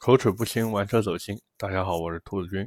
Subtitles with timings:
[0.00, 1.38] 口齿不清，玩车走心。
[1.58, 2.66] 大家好，我是兔子君。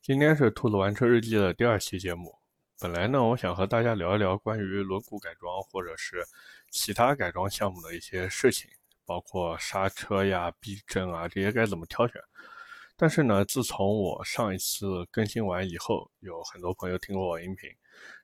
[0.00, 2.34] 今天是兔子玩车日记的第二期节目。
[2.80, 6.24] 本来呢，我想和大家聊一聊关于轮毂改装或者是
[6.70, 8.70] 其他改装项目的一些事情，
[9.04, 12.18] 包括刹车呀、避震啊这些该怎么挑选。
[12.96, 17.68] 但是呢，自从我上一次更新完以后，有很多朋友听过我音频，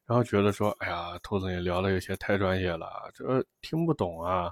[0.06, 4.50] 然后觉得说：“哎呀，兔子你聊的有些太专业了，这听不懂啊。”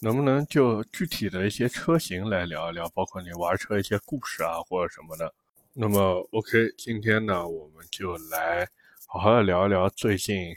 [0.00, 5.34] 能不能就具体的一些车型来聊一聊，包括你玩车一些故事啊，或者什么的？
[5.72, 5.98] 那么
[6.32, 8.66] ，OK，今天呢，我们就来
[9.06, 10.54] 好好的聊一聊最近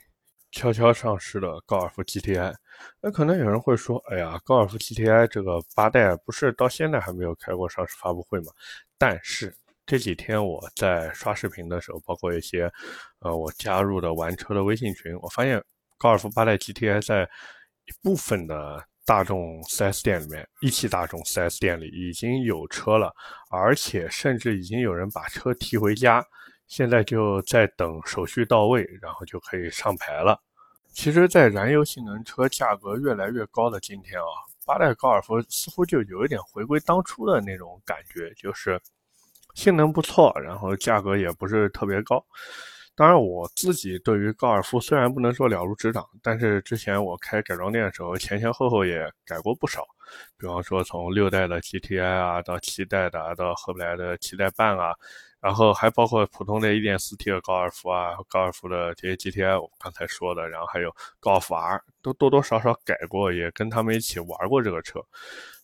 [0.52, 2.54] 悄悄上市的高尔夫 GTI。
[3.00, 8.52] 那可能有人会说，哎呀，高尔夫 GTI 这个八代不是到现在还没有开过上市发布会吗？
[8.98, 9.56] 但是
[9.88, 12.72] 这几天我在刷视频的时候，包括一些
[13.20, 15.64] 呃我加入的玩车的微信群，我发现
[15.98, 17.24] 高尔夫八代 GTI 在
[17.86, 18.86] 一部分的。
[19.06, 23.14] 大众 4S 店里面，一汽大众 4S 店里已经有车了，
[23.50, 26.26] 而且甚至已经有人把车提回家，
[26.68, 30.40] 现在就在等手续到位，然后就可以上牌了。
[30.94, 34.32] 其实，在燃油性能车价格越来越高的今天啊，
[34.66, 38.80] 八代高尔夫似乎就有一点回归当初的那种感觉，就是
[39.56, 42.24] 性能不错，然后价格也不是特别高。
[42.94, 49.88] 当然，我自己对于高尔夫虽然不能说了如指掌，但是之前我开改装店的时候，前前后后也改过不少。
[50.38, 54.94] 比方说，从六代的 GTI 啊，到七代的，到后来的七代半啊，
[55.40, 65.02] 然后还包括普通的 1.4T 的高尔夫啊，高尔夫的这些 GTI，我刚才说的，然后还有高尔夫 R，都多多少少改过，也跟他们一起玩过这个车。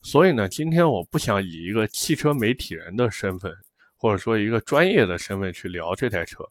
[0.01, 3.53] 所以呢，今天我不想以一个汽车媒体人的身份，
[3.97, 6.47] 或者说一个专业的身份去聊这台车。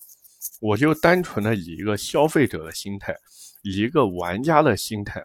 [0.61, 3.15] 我就单纯的以一个消费者的心态，
[3.63, 5.23] 以一个玩家的心态，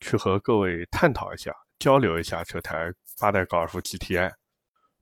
[0.00, 4.32] 去和各位探讨一下、交流一下这台八代高尔夫 GTI。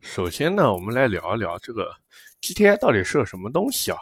[0.00, 1.92] 首先呢，我们来聊一聊这个
[2.40, 3.98] GTI 到底是个什么东西啊？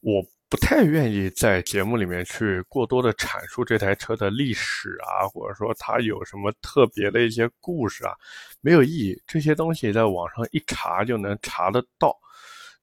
[0.00, 8.12] 我不太愿意在节目里面去过多的阐述这台车的历史啊，或者说它有什么特别的一些故事啊，
[8.60, 9.20] 没有意义。
[9.26, 12.16] 这些东西在网上一查就能查得到。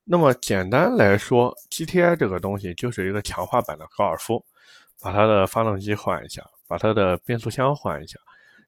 [0.03, 4.43] 那么简单来说，GTI 这个东西就是一个强化版的高尔夫，
[4.99, 8.19] 把它的发动机换一下，把它的变速箱换一下，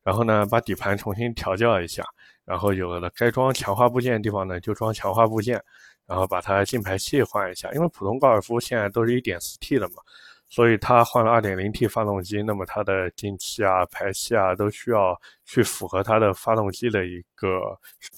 [0.04, 2.04] 然后呢，把底盘重新调教一下，
[2.46, 5.62] 然后有了该装强化部件的地方呢，就装强化部件，
[6.06, 9.96] 然后把它进排气换一下，因为普通高尔夫现在都是一点四 T 的嘛。
[10.54, 17.60] 所以它换了 2.0T 发动机，那么它的进气啊、排气啊都需要去符合它的发动机的一个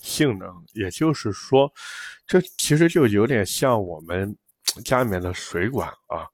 [0.01, 0.53] 性能。
[0.73, 1.71] 也就是说，
[2.27, 4.35] 这其实就有点像我们
[4.83, 6.27] 家里面的水管啊。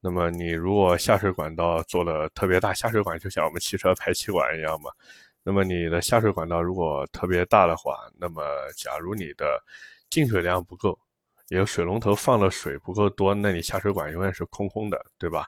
[0.00, 4.88] 那么你如果下水管道做的特别大，下水管就像我们汽车排气管一样嘛。
[5.42, 8.44] 那么你的下水管道如果特别大的话，那么
[8.76, 9.60] 假如你的
[10.10, 10.96] 进水量不够。
[11.50, 15.44] 也有水龙头放的水不够多，那你下水管永远是空空的，对吧？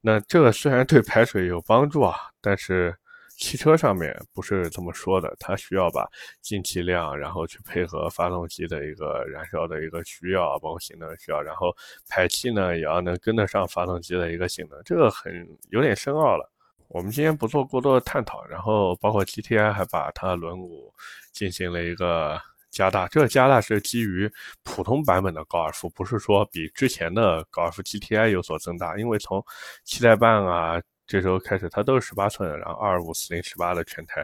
[0.00, 2.92] 那这个虽然对排水有帮助啊，但是
[3.36, 6.04] 汽车上面不是这么说的，它需要把
[6.42, 11.72] 进气量，然后去配合发动机的一个燃烧的一个需要，包括性能需要，然后
[12.08, 16.50] 排气呢也要能跟得上发动机的一个性能，这个很有点深奥了。
[16.88, 20.92] 我们今天不做过多的探讨，然后包括 GTI 还把它轮毂
[21.32, 22.36] 进行了一个。
[22.76, 24.30] 加大，这个加大是基于
[24.62, 28.98] 普通版本的高尔夫，不是说比之前的高尔夫 GTI 有所增大。
[28.98, 29.42] 因为从
[29.82, 34.22] 七代半啊这时候开始，它都是十八寸，然后二五四零十八的全胎，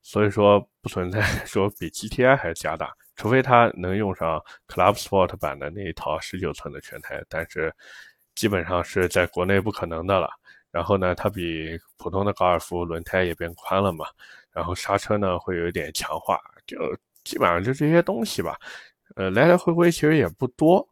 [0.00, 7.74] 所以说不存在 说比 GTI 还加大，除非它能用上 Club Sport 版的那一套十九寸的全胎，但是
[8.36, 10.30] 基本上是在国内不可能的了。
[10.70, 14.06] 然后呢，它比普通的高尔夫轮胎也变宽了嘛，
[14.52, 16.76] 然后刹车呢会有一点强化，就。
[17.28, 18.58] 基本上就这些东西吧，
[19.16, 20.88] 呃，来来回回其实也不多，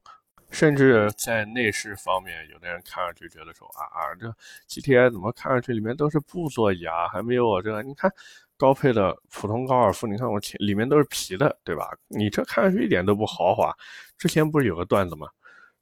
[0.50, 4.28] 甚至在内饰方面，有的人看上去觉得说啊啊，这
[4.68, 8.12] GTI 怎么看上去里面都是布座椅啊，还没有我这个，你看
[8.58, 11.90] 高配的普通高尔夫，你看我前里面都是皮的，对吧？
[12.08, 13.74] 你这看上去一点都不豪华。
[14.18, 15.26] 之前不是有个段子吗？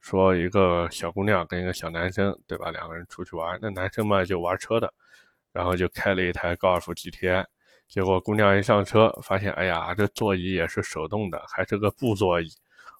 [0.00, 2.70] 说一个小姑娘跟一个小男生，对吧？
[2.70, 4.94] 两个人出去玩，那男生嘛就玩车的，
[5.52, 7.44] 然后就开了一台高尔夫 GTI。
[7.88, 12.48] 结果姑娘一上车，发现哎呀，这座椅也是手动的，还是个布座椅。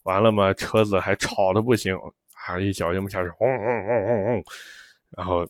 [0.04, 1.98] 完了嘛，车子还吵的不行，
[2.46, 4.44] 啊，一脚油门下去，轰轰轰轰轰。
[5.10, 5.46] 然后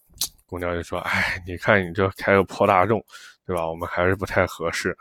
[0.47, 3.05] 姑娘就说：“哎，你看你这开个破大众，
[3.45, 3.69] 对吧？
[3.69, 4.97] 我们还是不太合适。”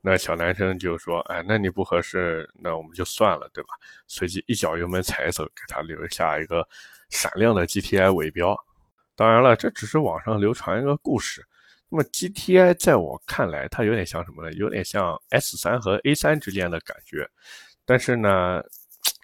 [0.00, 3.70] 那小男生就说：“哎，那你不合适，那我们就算了，对吧？”
[4.06, 6.66] 随即一脚油门踩走，给他留下一个
[7.10, 8.58] 闪亮的 GTI 尾标。
[9.14, 11.44] 当然了，这只是网上流传一个故事。
[11.90, 14.52] 那么 GTI 在我看来，它有点像什么呢？
[14.52, 17.28] 有点像 S 三和 A 三之间的感觉，
[17.86, 18.62] 但是呢，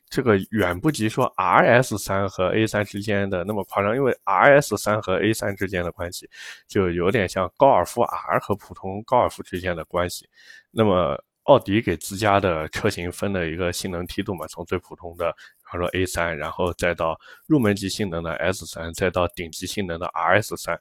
[0.09, 6.29] 这个远不及说 RS 三和 A 三之间的那么夸张，因为 RS 三和 A 三之间的关系
[6.67, 10.29] 就有点像高尔夫 R 和普通高尔夫之间的关系。
[10.71, 20.81] 那么奥迪给自家的车型分了一个性能梯度嘛，从最普通的，比方说 A 三，然后再到入门级性能的 S 三，再到顶级性能的 RS 三。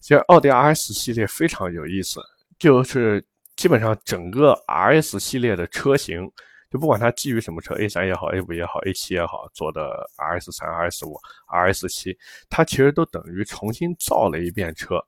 [0.00, 2.20] 其实奥迪 RS 系列非常有意思，
[2.58, 3.22] 就是
[3.56, 6.30] 基本上整个 RS 系列的车型，
[6.70, 11.18] 就不管它基于什么车，A 三也好，A 五也好，A 七也好做的 RS 三、RS 五、
[11.52, 12.16] RS 七，
[12.48, 15.04] 它其实都等于重新造了一遍车。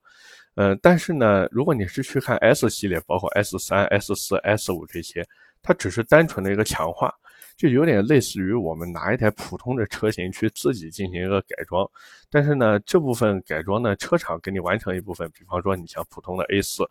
[0.56, 5.26] 嗯，但是呢，如果你是去看 S 系列，包括 S 三、S 四、S 五这些，
[5.62, 7.14] 它只是单纯的一个强化，
[7.56, 11.88] 就有点类似于我们拿一台普通的车型去自己进行一个改装。
[12.29, 16.82] 但是呢，这部分改装呢，车厂给你完成一部分，比方说你像普通的 A 四，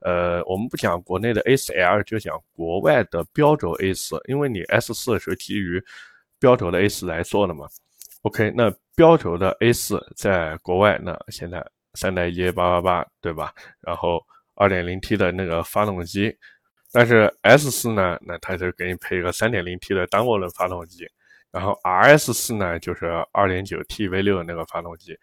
[0.00, 5.80] 呃，我们不讲国内的 A 四 L，就讲国外的标轴 A 四，因为你 S 四是基于
[6.40, 7.68] 标轴的 A 四来做的嘛。
[8.22, 11.64] OK，那标轴的 A 四在国外，那现在。
[11.94, 13.52] 三代 EA 八八八，对吧？
[13.80, 14.22] 然后
[14.54, 16.34] 二点零 T 的那个发动机，
[16.92, 21.06] 但是 S 四呢，那它就给你配一个三点零 T 的单涡轮发动机，
[21.50, 25.18] 然后 RS 四呢就是二点九 T V 六的那个发动机。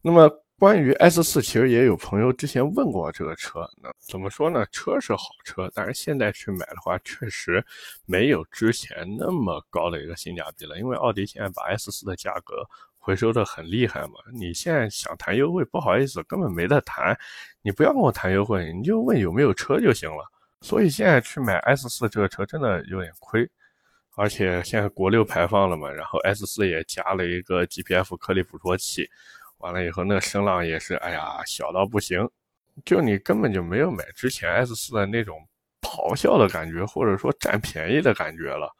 [0.00, 0.28] 那么
[0.58, 4.64] 关于 S 四，其实也有朋友之前问过这个车，那怎么说呢？
[4.70, 7.64] 车是好车，但是现在去买的话，确实
[8.06, 12.56] 没有之前那么高的一个性价比了，因为奥迪现在把 S 四的价格。
[13.04, 14.12] 回收的很厉害嘛？
[14.32, 17.18] 你现在想谈优惠，不好意思，根本没得谈。
[17.60, 20.24] 你不要跟我谈优惠，你就问有没有车就行了。
[20.60, 23.50] 所以现在去买 S 四这个车真的有点亏，
[24.14, 29.10] 而且现在国六排放了嘛，然后 S 四也加了一个 GPF 颗粒捕捉器，
[29.58, 32.30] 完了以后那声浪也是，哎呀，小到不行，
[32.84, 35.44] 就你根本就没有买之前 S 四的那种
[35.80, 38.72] 咆哮的感觉，或者说占便宜的感觉了。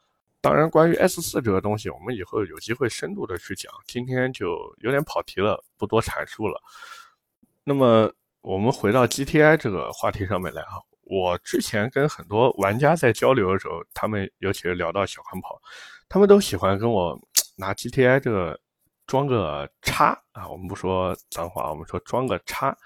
[0.43, 3.73] 当然，关于 S 四这个东西，我们以后有机会深度的去讲。
[3.87, 6.61] 今天就有点跑题了，不多阐述了。
[7.62, 10.73] 那么，我们回到 GTI 这个话题上面来啊。
[11.05, 15.62] 我之前跟很多玩家在交流的时候，他们尤其是聊到小钢炮，
[16.09, 17.17] 他们都喜欢跟我
[17.56, 18.59] 拿 GTI 这个
[19.06, 20.49] 装个叉啊。
[20.49, 22.77] 我们不说脏话，我们说装个叉，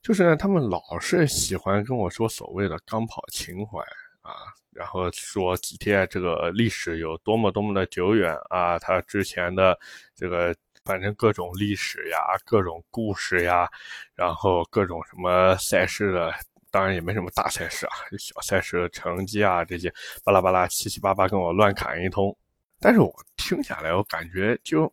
[0.00, 3.80] 就是呢，他们老是喜欢跟我说所谓的钢炮情怀
[4.20, 4.30] 啊。
[4.78, 9.76] 然后说 GTI 这个历史有多么多么的久远啊，它之前的
[10.14, 10.54] 这个
[10.84, 13.68] 反正各种历史呀、各种故事呀，
[14.14, 16.32] 然后各种什么赛事的，
[16.70, 19.92] 当然也没什么大赛事啊，小赛事的成绩啊这些
[20.22, 22.32] 巴拉巴拉七七八八跟我乱侃一通，
[22.78, 24.92] 但是我听下来我感觉就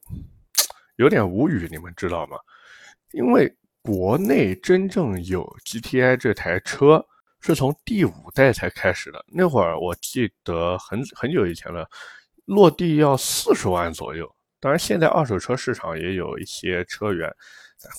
[0.95, 2.39] 有点无语，你们知道吗？
[3.11, 7.05] 因为国内真正有 GTI 这台车。
[7.45, 11.87] 是从第五代才开始的，那会儿我记得很很久以前了，
[12.45, 14.27] 落地要四十万左右。
[14.59, 17.31] 当然，现在二手车市场也有一些车源，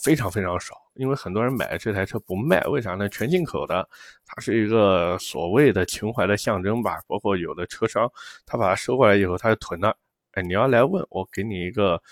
[0.02, 3.08] 非常非常少，因为很多人买这台车不卖，为啥呢？
[3.08, 3.88] 全进口的，
[4.26, 7.00] 它是一个所谓的情怀的象征吧。
[7.06, 8.10] 包括有的车商，
[8.44, 9.96] 他把它收过来以后，他就囤了。
[10.32, 12.02] 哎，你要来问我，给你一个。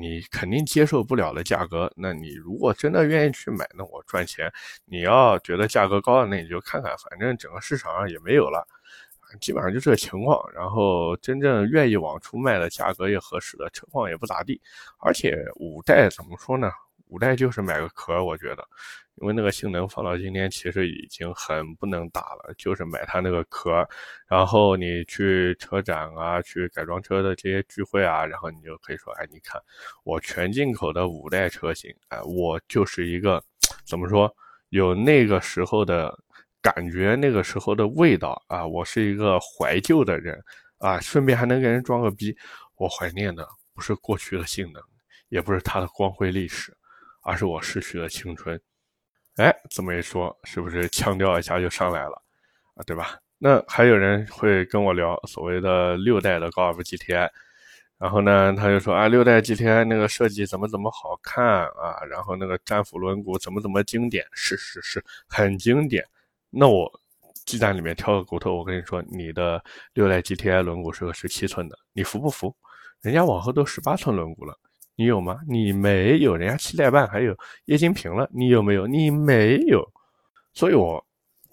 [0.00, 4.50] 你肯定接受不了的价格，那你如果真的愿意去买，那我赚钱。
[4.84, 8.66] 你要觉得价格高，那你就看看，反正整个市场上也没有了，
[9.40, 10.40] 基本上就这个情况。
[10.54, 14.60] 然后真正愿意往出卖的价格也合适的车况也不咋地，
[14.98, 16.70] 而且五代怎么说呢？
[17.08, 18.66] 五代就是买个壳，我觉得。
[19.16, 23.86] 因为那个性能放到今天，其实已经很不能打了，就是买它那个壳，
[24.26, 29.60] 然后你去车展啊，去改装车的这些聚会啊，然后你就可以说，哎，你看
[30.02, 33.42] 我全进口的五代车型，哎，我就是一个
[33.84, 34.34] 怎么说，
[34.70, 36.18] 有那个时候的
[36.60, 40.42] 感觉，那个时候的味道啊，我是一个怀旧的人
[40.78, 42.34] 啊，顺便还能给人装个逼，
[42.76, 44.82] 我怀念的不是过去的性能，
[45.28, 46.76] 也不是它的光辉历史，
[47.22, 48.60] 而是我逝去的青春。
[49.36, 52.22] 哎，这么一说，是不是腔调一下就上来了
[52.74, 52.84] 啊？
[52.86, 53.18] 对吧？
[53.38, 57.28] 那还有人会跟我聊所谓的六代的高尔夫 GTI，
[57.98, 66.06] 然后呢，他就说啊，六代 GTI 那个设计怎么怎么好看啊，然后那个战斧轮毂怎么怎么经典，是是是，很经典。
[66.50, 66.88] 那我
[67.46, 69.60] 鸡蛋里面挑个骨头，我跟你说，你的
[69.94, 72.54] 六代 GTI 轮毂是个十七寸的，你服不服？
[73.00, 74.56] 人家往后都十八寸轮毂了。
[74.96, 75.40] 你有吗？
[75.48, 78.86] 你没有，人家七代半还有液晶屏了，你有没有？
[78.86, 79.82] 你没有，
[80.52, 81.04] 所以我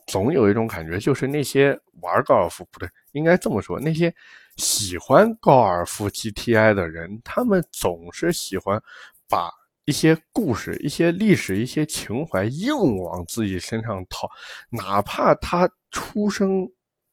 [0.07, 4.13] 总有一种感觉，就是那些玩高尔夫不对，应该这么说，那些
[4.57, 8.81] 喜欢高尔夫 GTI 的人，他们总是喜欢
[9.27, 9.49] 把
[9.85, 14.29] 一些故事、一些历史、一些情怀硬往自己身上套，
[14.69, 16.69] 哪怕他出生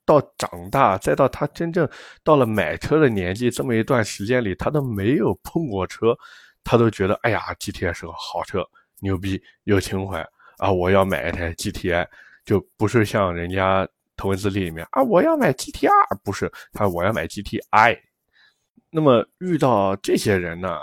[0.07, 1.87] 到长大，再到他真正
[2.23, 6.17] 到了买车的年纪，这么一段时间里，他都没有碰过车，
[6.65, 8.65] 他都觉得哎呀，GTI 是个好车，
[9.01, 10.27] 牛逼，有情怀
[10.59, 10.71] 啊！
[10.71, 12.07] 我要买一台 GTI，
[12.45, 13.87] 就不是像人家
[14.17, 15.91] 头文字 D 里面啊，我要买 GTR，
[16.25, 17.99] 不是他我要买 GTI。
[18.91, 20.79] 那么遇到这些人呢？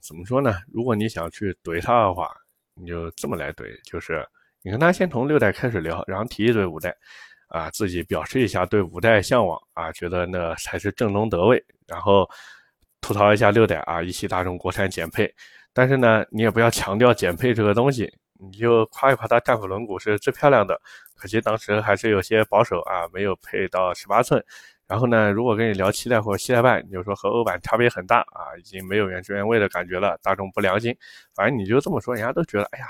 [0.00, 0.52] 怎么说呢？
[0.72, 2.28] 如果你想去怼他的话，
[2.74, 4.26] 你就这么来怼，就是
[4.62, 6.96] 你跟他先从六代开始聊，然后提一堆五代，
[7.52, 12.26] 啊，自己表示一下对五代向往啊，觉得那才是正宗德味，然后
[13.02, 15.30] 吐槽一下六代啊，一汽大众国产减配，
[15.74, 20.80] 但是呢，你也不要强调减配这个东西，你就夸一夸它战斧轮毂是最漂亮的，
[21.14, 24.42] 可惜当时还是有些保守啊，没有配到十八寸。
[24.88, 30.94] 然后呢，如果跟你聊七代或者七代半，你就说和欧版差别很大啊，已经没有原汁原味的感觉了，大众不良心。
[31.34, 32.86] 反正你就这么说，人家都觉得，哎呀，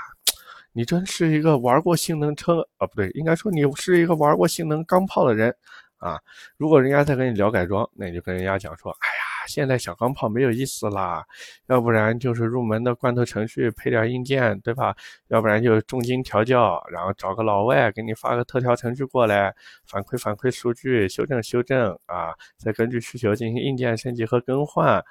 [0.73, 5.55] 你真是一个玩过性能车啊，不对，应该说你是一个玩过性能钢炮的人
[5.97, 6.19] 啊。
[6.57, 9.23] 如果人家再跟你聊改装，那你就跟人家讲说，哎呀。
[9.45, 11.21] 现在小钢炮没有意思啦，
[11.67, 14.95] 要不然就是入门的罐头程序配点硬件，对吧？
[15.27, 19.53] 要不然就重金调教，然后找个老外给你发个特调程序过来，
[19.85, 25.03] 反馈反馈数据，修正修正啊，再根据需求进行硬件升级和更换。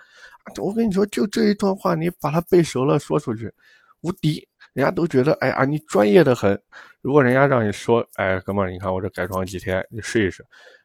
[0.63, 3.53] 我跟你说，就这一段话，你把它背熟了说出去，
[4.01, 6.61] 无敌，人家都觉得，哎呀，你专业的很。
[7.01, 10.45] 如果人家让你说，哎，哥们儿，你看我这改装几天，你试一试。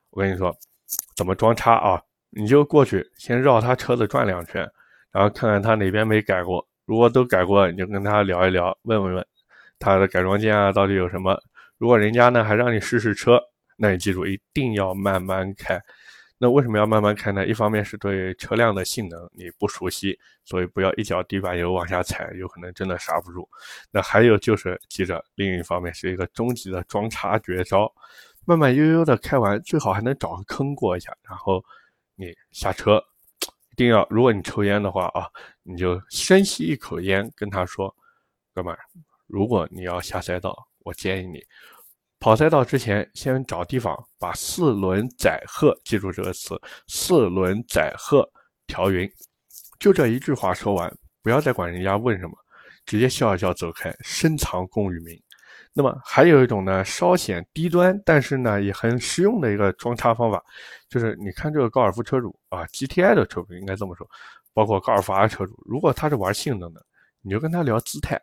[0.10, 0.56] 我跟你说，
[1.16, 2.02] 怎么装叉啊？
[2.30, 4.70] 你就过去，先绕他车子转两圈，
[5.12, 6.68] 然后看看他哪边没改过。
[6.86, 9.26] 如果都改过，你就跟他聊一聊，问问问
[9.80, 11.40] 他的改装件啊到底有什么。
[11.78, 13.40] 如果人家呢还让你试试车，
[13.78, 15.82] 那你记住一定要慢慢开。
[16.38, 17.46] 那为什么要慢慢开呢？
[17.46, 23.48] 一方面是对车辆的性能你不熟悉，所以不要一脚地板油往下踩，有可能真的刹不住。
[23.92, 27.92] 那还有就是记着，另一方面是一个终极的装叉绝招，
[28.46, 31.64] 慢慢悠悠的开完，最好还能找个坑过一下，然后。
[32.20, 33.00] 你下车，
[33.70, 35.30] 一定要，如果你抽烟的话啊，
[35.62, 37.96] 你就深吸一口烟，跟他说
[38.56, 38.80] ：“哥们儿，
[39.28, 41.46] 如果你要下赛道，我建议你
[42.20, 48.28] 跑赛道之前，先找地方把四轮载荷，记住这个词，四轮载荷
[48.66, 49.10] 调匀。”
[49.80, 52.34] 就这一句话说完，不要再管人家问什么，
[52.86, 55.16] 直接笑一笑走开，深藏功与名。
[55.72, 60.44] 那么还有一种呢，稍显低端，但是呢也很实用的一个装叉方法，
[60.90, 64.10] 就是你看这个高尔夫车主啊，GTI 的车主应该这么说，
[64.54, 66.84] 包括高尔夫 R 车主，如果他是玩性能的，
[67.22, 68.18] 你就跟他聊姿态；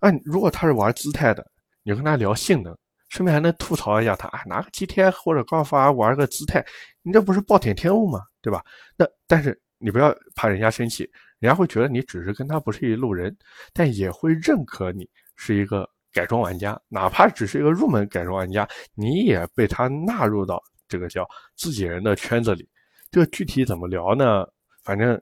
[0.00, 1.48] 啊，如果他是玩姿态的，
[1.84, 2.76] 你就跟他聊性能，
[3.12, 6.64] 顺便还能吐槽一下他，啊，拿个 GTI 或者高尔夫 R 玩个姿态，
[7.02, 8.20] 你这不是暴殄天物吗？
[8.40, 8.64] 对吧？
[8.96, 11.04] 那但是你不要怕人家生气，
[11.38, 13.36] 人家会觉得你只是跟他不是一路人，
[13.74, 15.88] 但也会认可你是一个。
[16.14, 21.26] 改装玩家，哪怕只是一个入门改装玩家，你也被他纳入到这个叫
[21.56, 22.68] 自己人的圈子里。
[23.10, 24.46] 这个具体怎么聊呢？
[24.84, 25.18] 反正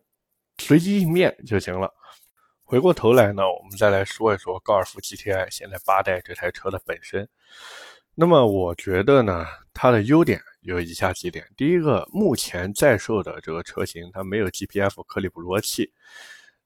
[0.59, 1.89] 随机应变就行了。
[2.71, 7.29] 回过头来呢，我们再来说一说高尔夫 GTI 现在八代这台车的本身。
[8.15, 15.93] 那么我觉得呢，它的优点有以下几点：第一个，目前在售的这个车型它没有 GPF 颗粒捕捉器。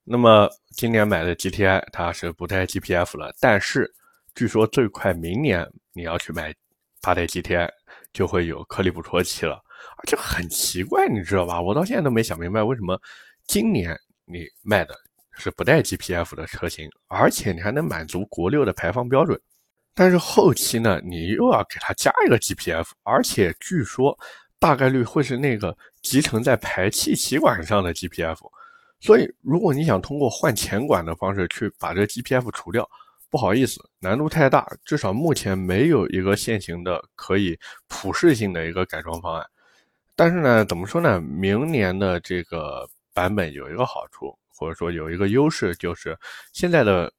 [0.04, 3.90] 那么今年买的 GTI 它是不带 GPF 了，但是
[4.34, 6.54] 据说最快明年你要去买
[7.00, 7.66] 八代 GTI
[8.12, 9.58] 就会有颗粒捕捉器了，
[10.06, 11.62] 这很奇怪，你知道吧？
[11.62, 13.00] 我到现在都没想明白为什么
[13.46, 14.94] 今年你卖的
[15.36, 19.40] 是不带 GPF 的车型，而且你还能满足国六的排放标准，
[19.94, 24.18] 但是后期呢，你又要给它加一个 GPF，而且据说
[24.58, 28.38] 大概率会是那个集成在排气歧管上的 GPF，
[29.00, 32.88] 所以如果你想通过换前管的方式去把这 GPF 除掉。
[33.30, 39.44] 不好意思，难度太大，至少目前没有一个现行的可以普适性的一个改装方案。
[40.14, 41.20] 但是呢，怎么说呢？
[41.20, 46.16] 明年的这个版本有一个好处，或者说有一个优势，就是
[46.52, 47.12] 现在的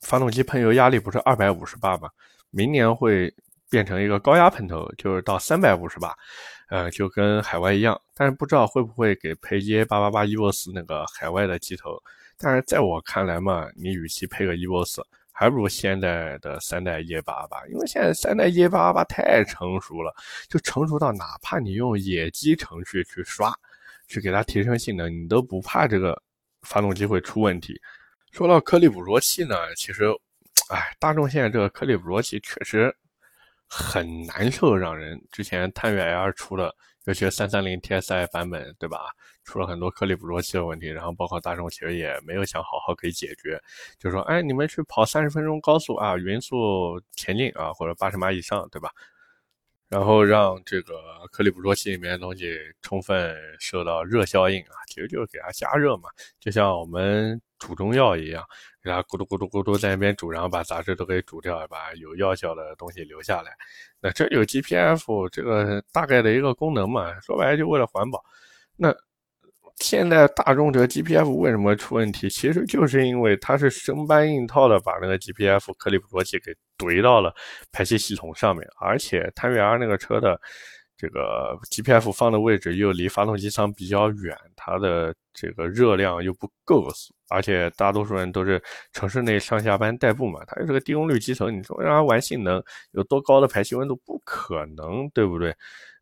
[0.00, 2.10] 发动机喷油压力不是二百五十巴吗？
[2.50, 3.32] 明年会
[3.68, 6.14] 变成一个高压喷头，就是到三百五十巴，
[6.68, 8.00] 呃，就跟海外一样。
[8.14, 11.96] 但是不知道会不会给配 EA 八八八 EVOS 那个海外的机头。
[12.36, 15.00] 但是在我看来嘛，你与其配个 EVOS。
[15.32, 20.14] 还不如现在的三代 EA888，因为现在三代 EA888 太成熟了，
[20.50, 23.50] 就成熟到哪怕你用野鸡程序去刷，
[24.06, 26.20] 去给它提升性能，你都不怕这个
[26.62, 27.80] 发动机会出问题。
[28.32, 30.06] 说到颗粒捕捉器呢，其实，
[30.68, 32.94] 哎，大众现在这个颗粒捕捉器确实
[33.66, 36.74] 很难受，让人之前探岳 L 出了
[37.06, 39.00] 尤其是三三零 TSI 版本，对吧？
[39.42, 43.60] 出了很多颗粒捕捉器的问题，然后包括大众其实也没有想好好给解决，
[43.98, 48.90] 就说，哎，你们去跑三十分钟高速啊，匀速前进啊，或者八十码以上，对吧？
[49.90, 50.94] 然后让这个
[51.32, 58.42] 颗粒捕捉器里面的东西充分受到热效应啊，其实就是给它加热嘛，就像我们煮中药一样，
[58.82, 63.50] 给它咕嘟咕嘟咕嘟在那边煮，然后把杂质都给煮掉，把有药效的东西留下来。
[64.00, 68.24] 那这有 GPF 这个大概的一个功能嘛，说白了就为了环保。
[68.76, 68.94] 那
[69.80, 72.28] 现在大众这 GPF 为什么出问题？
[72.28, 77.34] 其实就是因为它是生搬硬套的把那个 GPF 颗粒捕捉器给怼到了
[77.72, 80.38] 排气系统上面，而且探岳 R 那个车的
[80.96, 86.86] 这个 GPF 放的位置又离发动机舱比较远，它的这个热量又不够，
[87.30, 95.54] 而且大多数人都是城市内上下班代步嘛，它是个低功率机头，你说让它玩性能有多高的排气温度不可能，对不对？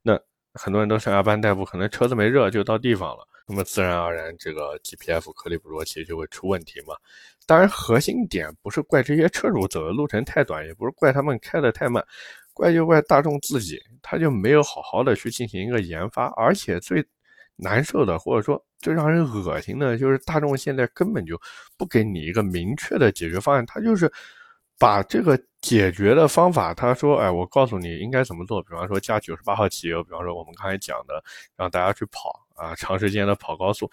[0.03, 0.19] 那
[0.59, 3.27] 很多人都上下班代步，可能车子没热就到地方了。
[3.47, 6.95] 那么自然而然，这个 GPF 颗粒捕捉器就会出问题嘛。
[7.47, 12.05] 当然，核心点不是怪这些车主走的路程太短，也不是怪他们开的太慢，
[12.53, 16.27] 怪就怪大众自己，他就没有好好的去进行一个研发。
[16.37, 17.03] 而且最
[17.57, 21.41] 难受的，或者说最让人恶心的，就是大众现在根本就
[21.79, 24.13] 不给你一个明确的解决方案，他就是
[24.79, 31.23] 把这个解决的方法，他说：“哎，我告诉你应该怎么做。”比方说加九十八号汽油，比方说我们刚才讲的，
[31.57, 32.45] 让大家去跑。
[32.59, 33.89] 啊，长时间的跑高速，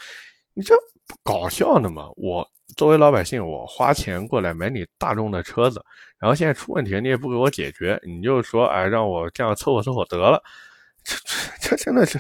[0.56, 2.10] 你这不搞笑呢吗？
[2.16, 2.44] 我
[2.76, 5.80] 作为老百姓，我花钱过来买你大众的车子，
[6.18, 10.44] 然后现在出问题，你也不给我解决，你就说，哎，让我这样凑合凑合得了，
[11.04, 11.16] 这
[11.60, 12.20] 这这真的是，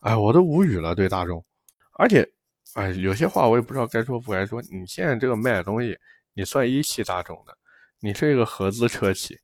[0.00, 1.44] 哎，我都无语了，对大众。
[1.92, 2.28] 而且，
[2.74, 4.60] 哎，有些话我也不知道该说不该说。
[4.62, 5.96] 你现在这个卖的东西，
[6.34, 7.56] 你算一汽大众的，
[8.00, 9.38] 你是一个合资车企，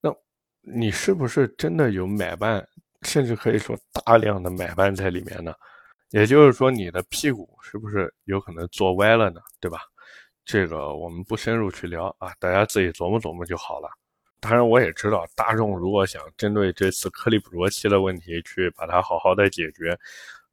[0.00, 0.14] 那
[0.60, 2.66] 你是不是真的有买办，
[3.02, 5.54] 甚至可以说大量的买办在里面呢？
[6.10, 9.40] 也就是说，你的屁股是不是有可能坐歪了呢？
[9.60, 9.80] 对吧？
[10.44, 13.90] 这个我们不深入去聊啊，大家自己琢磨琢磨就好了。
[14.40, 19.98] 当然，我也知道，大众如果想针对这次颗粒捕捉器的问题去把它好好的解决。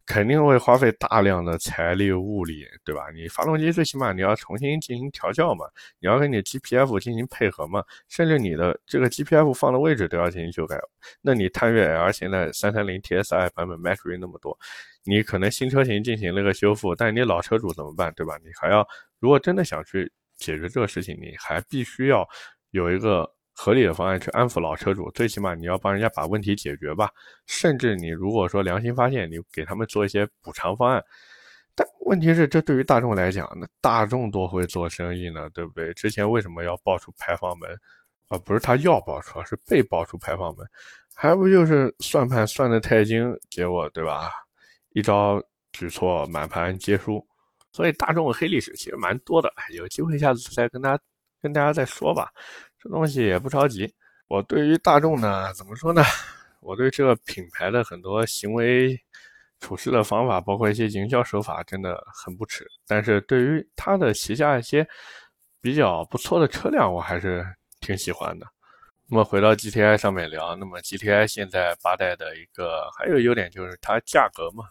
[0.05, 3.09] 肯定会花费大量的财力物力，对吧？
[3.11, 5.65] 你发动机最起码你要重新进行调教嘛，
[5.99, 10.79] 你要跟你 GPF 进行配合嘛，甚至你的这个 GPF 放的位置都要进行修改。
[11.21, 14.57] 那你探岳 L 现在三三零 TSI 版本 Max 那么多，
[15.03, 18.37] 你可能新车型进行了个修复，但你老车主怎么办，对吧？
[18.43, 18.87] 你还要
[19.19, 22.27] 如果真的想去解决这个事情，你还必须要
[22.71, 23.34] 有一个。
[23.55, 27.09] 合理的方案去安抚老车主，最起码你要帮人家把问题解决吧。
[27.47, 31.03] 甚至你如果说良心发现，你给他们做一些补偿方案。
[31.73, 35.93] 但问题是，这对于大众来讲，那大众多会做生意呢，对不对？
[35.93, 37.69] 之前为什么要爆出排放门？
[38.27, 40.67] 啊，不是他要爆出，是被爆出排放门，
[41.13, 44.31] 还不就是算盘算得太精，结果对吧？
[44.91, 45.41] 一招
[45.71, 47.25] 举措，满盘皆输。
[47.71, 51.03] 所以大众黑历史其实蛮多的，有机会下次再跟大家
[51.41, 52.31] 跟大家再说吧。
[52.85, 53.91] 这东西也不着急。
[54.27, 56.03] 我对于大众呢，怎么说呢？
[56.59, 58.95] 我对这个品牌的很多行为、
[59.59, 62.63] 处事的方法，包括一些营销手法，真的很不耻。
[62.87, 64.87] 但是对于它的旗下一些
[65.59, 67.43] 比较不错的车辆，我还是
[67.79, 68.45] 挺喜欢的。
[69.07, 74.65] 那么回到 GTI 上面聊，那么 GTI 现在八代的一个还有优点就是它价格嘛，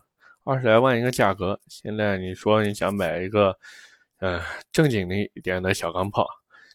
[0.44, 1.58] 二十来万一个价格。
[1.66, 3.58] 现在你说你想买一个，
[4.20, 6.24] 呃，正经的一点的小钢炮，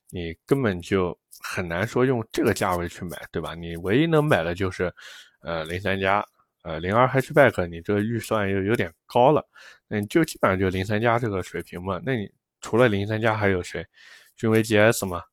[0.10, 1.18] 你根本就。
[1.42, 3.56] 很难说用这个价位去买，对吧？
[3.56, 4.94] 你唯一能买的就是，
[5.40, 6.22] 呃，零三加，
[6.64, 9.42] 呃，零二 hatchback，你这个预算又有点高了，
[9.88, 11.98] 那你就基本上就零三加这个水平嘛。
[12.04, 13.86] 那你除了零三加还有谁？
[14.36, 15.24] 君威 GS 吗？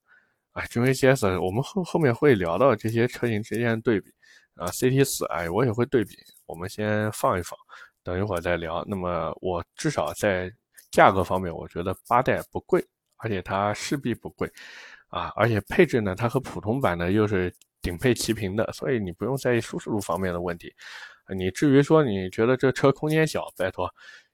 [0.53, 4.09] 啊，君威 GS，我们后后面会聊到这些车型之间的对比
[4.55, 6.17] 啊，CT 四，哎，我也会对比。
[6.47, 7.59] 我们先放一放，
[8.05, 8.85] 等一会儿再聊。
[8.87, 10.49] 那么我至少在
[10.93, 12.87] 价格方面，我觉得八代不贵，
[13.19, 14.51] 而且它势必不贵。
[15.09, 20.75] 啊，而且配置呢，它和普通版呢又是顶配齐平的，所以你不用在意舒适度方面的问题。
[21.35, 23.89] 你至于说你觉得这车空间小，拜托，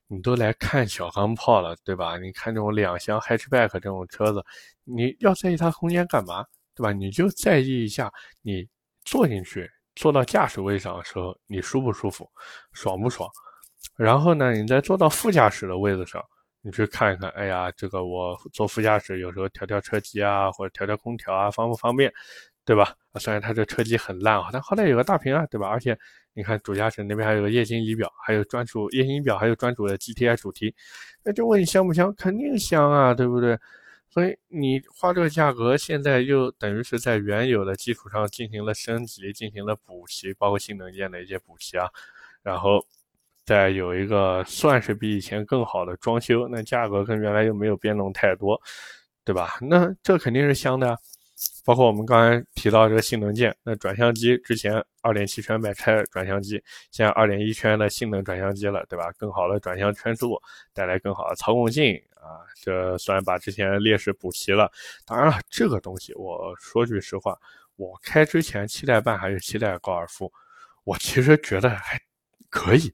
[0.07, 2.17] 你都来看小钢炮了，对吧？
[2.17, 4.43] 你看这种两厢 hatchback 这种车子，
[4.83, 6.43] 你要在意它空间干嘛？
[6.75, 6.91] 对吧？
[6.91, 8.67] 你就在意一下你
[9.05, 12.29] 坐进去，坐到驾驶位上的时候，你舒不舒服，
[12.73, 13.29] 爽不爽？
[13.95, 16.23] 然后呢，你再坐到副驾驶的位子上。
[16.63, 22.11] 你去看一看，哎呀，这个我坐副驾驶，有时候调调车机啊，或者调调空调啊，方不方便，
[22.65, 22.95] 对吧？
[23.11, 25.67] 啊虽然它这车机很烂啊，但好歹有个大屏啊，对吧？
[25.67, 25.97] 而且
[26.33, 30.73] 你看主驾驶那边还有个液晶仪表，还有专属液晶仪表，还有专属的 GTI 主题，
[31.23, 32.15] 那就问你香不香？
[32.15, 33.59] 肯定香啊，对不对？
[34.09, 41.89] 所以你花这个价格，现在又等于是在原有的基础上进行了升级，进行了补齐，包括性能件的一些补齐啊。
[42.43, 42.85] 然后
[43.45, 48.61] 再有一个算是比以前更好的装修，那价格跟原来又没有变动太多，
[49.23, 49.57] 对吧？
[49.61, 50.97] 那这肯定是香的。
[51.65, 59.11] 包括我们刚才提到这个性能键，那转向机之前二点七圈百拆转向机，现在二点一圈的性能转向机了，对吧？
[59.17, 60.39] 更好的转向圈数，
[60.73, 64.71] 带来更好的操控性啊，这算把之前劣势补齐了。
[65.05, 67.37] 当然了，这个东西我说句实话，
[67.75, 70.31] 我开之前七代半还是七代高尔夫，
[70.85, 71.99] 我其实觉得还
[72.49, 72.93] 可以，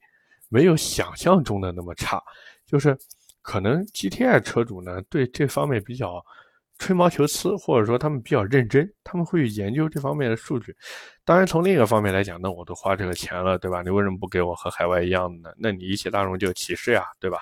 [0.49, 2.21] 没有想象中的那么差。
[2.65, 2.97] 就是
[3.41, 6.23] 可能 GTI 车主呢对这方面比较。
[6.81, 10.73] 吹毛求疵，或者说他们比较认真，他们会研究这方面的数据。
[11.25, 13.81] 当然，从另一个方面来讲，那我都花这个钱了，对吧？
[13.81, 15.55] 你为什么不给我和海外一样的呢？
[15.59, 17.41] 那你一汽大众就歧视呀，对吧？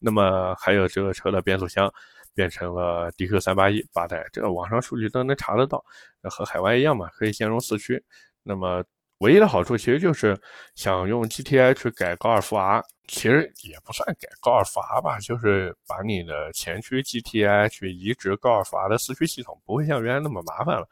[0.00, 1.88] 那么还有这个车的变速箱
[2.34, 5.80] 变成了 DQ 三八一八代，这个网上数据都能查得到，
[6.24, 8.02] 和海外一样嘛，可以兼容四驱。
[8.42, 8.82] 那么。
[9.18, 10.38] 唯一的好处其实就是
[10.74, 20.86] 想用 GTI 去改高尔夫 R，其实也不算改高尔夫 R 吧，就是把你的前驱 GTI 去移植高尔夫 R 的四驱系统，不会像原来那么麻烦了。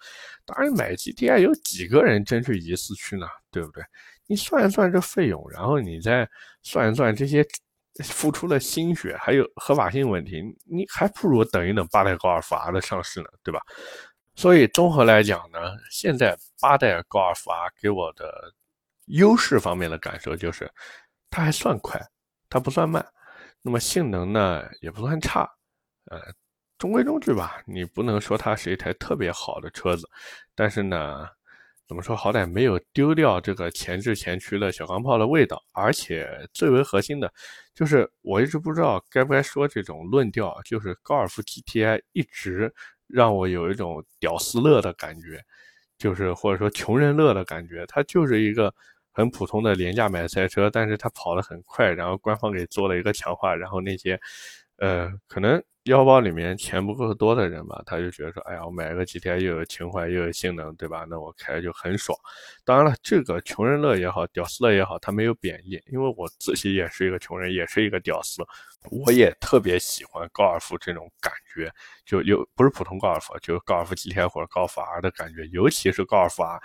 [0.46, 3.26] 当然，买 GTI 有几个人真去移四驱呢？
[3.50, 3.84] 对不对？
[4.26, 6.26] 你算一算这费用，然后你再
[6.62, 7.44] 算一算这些
[8.02, 13.60] 付出的心血，还有合法性问题，你还不如等一等八代高尔夫 R 的上市呢，对吧？
[14.36, 15.58] 所以综合来讲呢，
[15.90, 18.52] 现在八代高尔夫 R 给我的
[19.06, 20.70] 优势方面的感受就是，
[21.30, 22.00] 它还算快，
[22.48, 23.04] 它不算慢，
[23.62, 25.48] 那么性能呢也不算差，
[26.06, 26.20] 呃，
[26.78, 27.62] 中规中矩吧。
[27.64, 30.08] 你不能说它是一台特别好的车子，
[30.54, 31.28] 但是呢，
[31.86, 37.32] 怎么说好歹没有丢掉这个前置前驱的小钢炮的味道，而且最为核心的，
[37.72, 42.74] 就是我一直不知道该不该说这种论调，就是高尔夫 GTI 一直。
[43.14, 45.40] 让我有一种屌丝乐的感觉，
[45.96, 47.86] 就是或者说穷人乐的感觉。
[47.86, 48.74] 它就是一个
[49.12, 54.20] 很普通的廉价买赛车，但是它跑得很快，然后官方给做了一个强化，然后那些，
[54.78, 55.62] 呃，可能。
[55.84, 61.04] 腰包里面钱不够多的人吧，他就觉得说，哎呀，我买个 GTI 又有情怀又有性能，对吧？
[61.10, 62.18] 那我开就很爽。
[62.64, 68.42] 当然了，这个穷人乐也好，屌丝乐也好，它没有贬义，因为我自己也是一个穷人，也是一个屌丝，
[68.90, 71.70] 我也特别喜欢高尔夫这种感觉，
[72.06, 76.58] 就有不是普通高尔夫，就高尔夫 GTI 或者高尔夫 R 的感觉，尤其是高尔夫 R，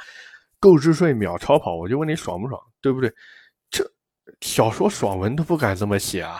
[0.61, 3.13] 购置税秒超跑，我就问你爽不爽，对不对？
[3.69, 3.83] 这
[4.39, 6.39] 小说爽文都不敢这么写啊！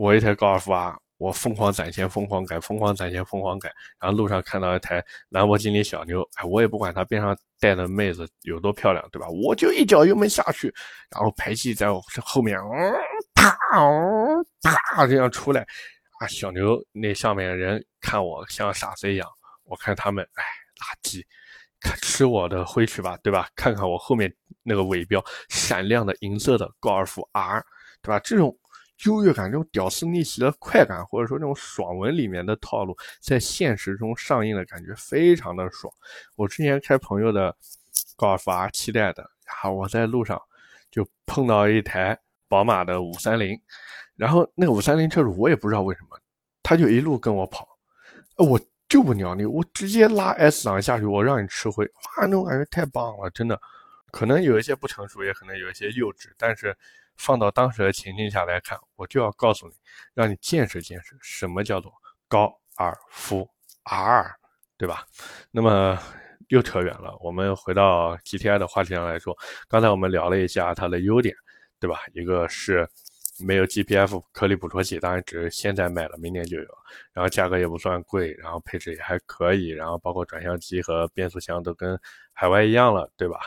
[0.00, 0.98] 我一台高尔夫 R。
[1.18, 3.70] 我疯狂攒钱，疯狂改，疯狂攒钱，疯狂改。
[4.00, 9.28] 然后路上看到一台兰博基尼小牛，哎，我也不管它边上带的妹子有多漂亮，对吧？
[9.28, 10.72] 我就一脚油门下去，
[11.10, 12.58] 然后排气在我后面，
[13.34, 13.50] 啪
[14.94, 15.60] 啪这样出来。
[16.18, 19.28] 啊，小牛那上面人看我像傻子一样，
[19.64, 20.42] 我看他们，哎，
[20.78, 21.22] 垃圾，
[21.78, 23.46] 看吃我的灰去吧，对吧？
[23.54, 27.62] 看看我后面那个尾标，闪亮的银色的高尔夫 R，
[28.00, 28.18] 对吧？
[28.20, 28.56] 这种。
[29.06, 35.92] 优越感，这种屌丝逆袭的快感，或者说这种爽文里面的套路，在现实中上映的感觉非常的爽。
[36.36, 37.56] 我之前开朋友的
[38.16, 40.40] 高尔夫 R 七代的，然后我在路上
[40.90, 43.58] 就碰到一台宝马的五三零，
[44.16, 46.18] 然后那个五三零车主我也不知道为什么，
[46.62, 47.66] 他就一路跟我跑，
[48.36, 53.58] 我就不鸟你，我直接拉 S 档下去，我让你吃灰，哇，那种感觉太棒了，真的。
[54.10, 56.76] 可能有一些不成熟，也可能有一些幼稚，但是。
[57.20, 59.74] 放到当时的情境下来看，我就要告诉你，
[60.14, 61.92] 让你见识见识什么叫做
[62.28, 63.46] 高尔夫
[63.82, 64.34] R，
[64.78, 65.06] 对吧？
[65.50, 65.98] 那么
[66.48, 69.36] 又扯远了，我们回到 GTI 的话题上来说，
[69.68, 71.36] 刚才我们聊了一下它的优点，
[71.78, 72.00] 对吧？
[72.14, 72.88] 一个是
[73.38, 76.78] 没有 GPF 颗粒捕捉器，当然只是现在买了，明年就有，
[77.12, 82.00] 然后价格也不算贵，然后配置也还可以，然后包括转向机和变速箱都跟
[82.32, 83.40] 海外一样了，对吧？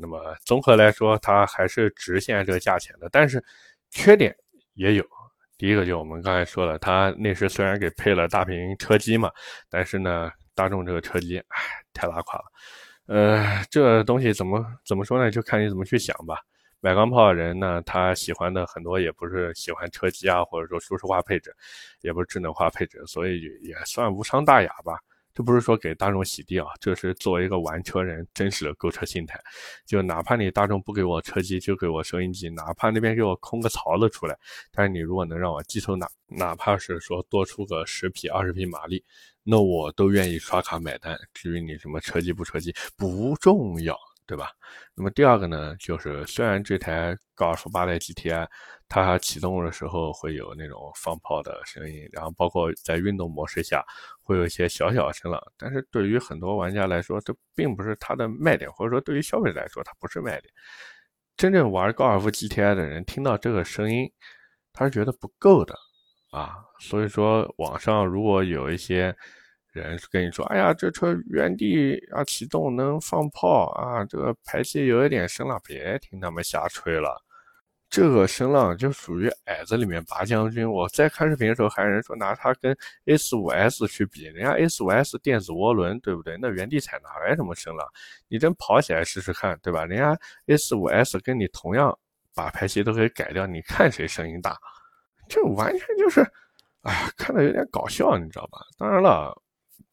[0.00, 3.44] 那么综合来说，它还是值现在这个价钱的，但是
[3.90, 4.34] 缺点
[4.74, 5.04] 也有。
[5.58, 9.30] 第一个就我们刚才说了，它内饰虽然给配了大屏车机嘛，
[9.68, 12.44] 但是呢，大众这个车机，唉，太拉垮了。
[13.06, 15.30] 呃，这东西怎么怎么说呢？
[15.30, 16.38] 就看你怎么去想吧。
[16.80, 21.54] 买钢炮的人呢，他喜欢的很多也不是喜欢车机啊，或者说舒适化配置，
[22.00, 24.98] 也不是智能化配置，所以也算无伤大雅吧。
[25.34, 29.40] 这不是说给大众洗地啊，这是作为一个玩车人真实的购车心态。
[29.86, 34.36] 就哪怕你大众不给我车机，就给我收音机，哪怕那边给我空个槽子出来，
[34.72, 39.04] 但是你如果能让我机头哪哪怕是说多出个十匹二十匹马力，
[39.42, 41.18] 那我都愿意刷卡买单。
[41.32, 43.96] 至于你什么车机不车机不重要。
[44.26, 44.52] 对吧？
[44.94, 48.46] 那么第二个呢，就是虽然这台高尔夫八代 GTI
[48.90, 53.84] 它启动的时候会有那种放炮的声音，然后包括在运动模式下
[54.20, 60.52] 会有一些小小声浪，但是对于很多玩家来说，这并不是它的卖点，或者说对于消费者来说，它不是卖点。
[61.36, 64.10] 真正玩高尔夫 GTI 的人听到这个声音，
[64.72, 65.74] 他是觉得不够的
[66.32, 66.56] 啊。
[66.80, 69.16] 所以说，网上如果有一些
[69.72, 77.24] 人跟你说：“哎呀，这车原地啊启动能放炮啊，这个排气有一点声浪，别听他们瞎吹了。”
[77.90, 80.70] 这个声浪就属于矮子里面拔将军。
[80.70, 82.72] 我在看视频的时候，还有人说拿它跟
[83.06, 86.38] A45S 去比，人家 A45S 电子涡轮，对不对？
[86.40, 87.84] 那原地踩哪来什么声浪？
[88.28, 89.84] 你真跑起来试试看，对吧？
[89.84, 91.98] 人家 A45S 跟你同样
[92.32, 94.56] 把排气都可以改掉，你看谁声音大？
[95.28, 96.20] 这完全就是，
[96.82, 98.60] 哎呀，看的有点搞笑，你知道吧？
[98.78, 99.36] 当然了，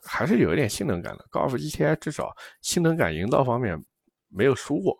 [0.04, 1.26] 还是有一点性能感的。
[1.32, 2.32] 高尔夫 GTI 至少
[2.62, 3.76] 性能感营造方面
[4.30, 4.96] 没有输过，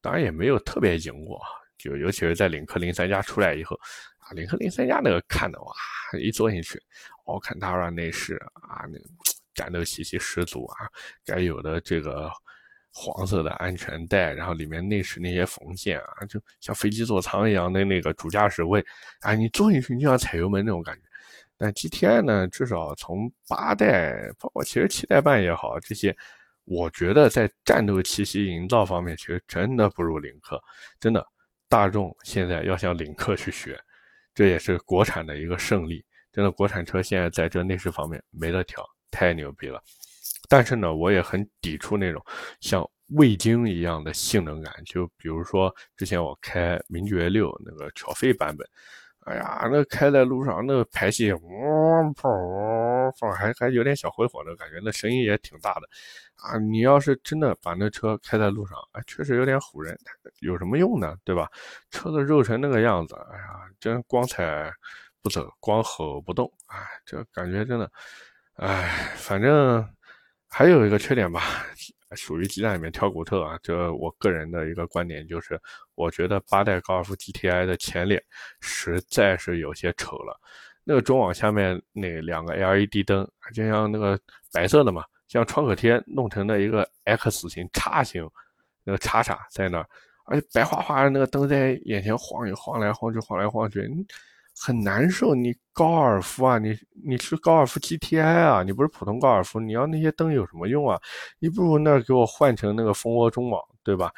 [0.00, 1.38] 当然也没有特别赢过。
[1.78, 3.78] 就尤其是在领克零三加出来以后，
[4.18, 5.72] 啊，领克零三加那个看的哇，
[6.20, 6.82] 一坐进去，
[7.26, 8.98] 奥坎塔拉内饰啊，那
[9.54, 10.88] 战斗气息十足啊，
[11.24, 12.30] 该有的这个
[12.92, 18.84] 黄色的安全带，然后里面内饰那些缝线啊，就像飞机座舱一样的那个主驾驶位，
[19.20, 21.02] 啊，你坐进去你就像踩油门那种感觉。
[21.56, 26.16] 但 GTI 呢，至少从八代，包括其实七代半也好，这些，
[26.64, 30.62] 我觉得在战斗气息营造方面，其实真的不如领克，
[31.00, 31.26] 真的。
[31.68, 33.78] 大众现在要向领克去学，
[34.34, 36.04] 这也是国产的一个胜利。
[36.32, 39.82] 真的，国产车现在在这内饰方面没得挑，太牛逼了。
[40.48, 42.24] 但是呢，我也很抵触那种
[42.60, 44.72] 像味精一样的性能感。
[44.84, 48.66] 就比如说之前我开名爵六那个挑飞版本，
[49.28, 55.82] 哎呀，那开在路上那个排气，嗡砰，还还有点小回火的感觉，那声音也挺大的。
[56.36, 59.98] 啊，你要是真的把那车开在路上，哎，确实有点唬人。
[60.40, 61.16] 有什么用呢？
[61.24, 61.50] 对吧？
[61.90, 64.72] 车子肉成那个样子，哎呀，真光踩
[65.20, 67.90] 不走，光吼不动，哎，这感觉真的，
[68.54, 69.86] 哎，反正
[70.48, 71.42] 还有一个缺点吧，
[72.12, 73.58] 属于鸡蛋里面挑骨头啊。
[73.62, 75.60] 这我个人的一个观点就是，
[75.94, 78.22] 我觉得八代高尔夫 GTI 的前脸
[78.60, 80.38] 实在是有些丑了。
[80.84, 84.18] 那个中网下面那两个 LED 灯，就像那个
[84.52, 85.04] 白色的嘛。
[85.28, 88.26] 像创可贴弄成的一个 X 型叉型，
[88.82, 89.86] 那个叉叉在那儿，
[90.24, 93.86] 而且白花花的那个灯在眼前晃悠，晃来晃去，晃来晃去，
[94.60, 95.34] 很难受。
[95.34, 101.00] 你高尔夫啊，你你是高尔夫 GTI 啊，你不是普通高尔夫，你要那些灯有什么用啊？
[101.38, 104.12] 你不如那给我换成那个蜂窝中网，对吧？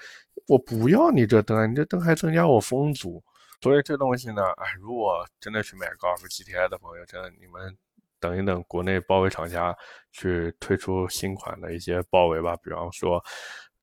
[0.49, 3.23] 我不要你这灯，你这灯还增加我风阻。
[3.63, 7.77] 所以这东西呢，哎，如果真的去买高尔夫 GTI 的朋友，真的你们。
[8.23, 9.75] 等一等，国内包围厂家
[10.13, 13.19] 去推出新款的一些包围吧，比方说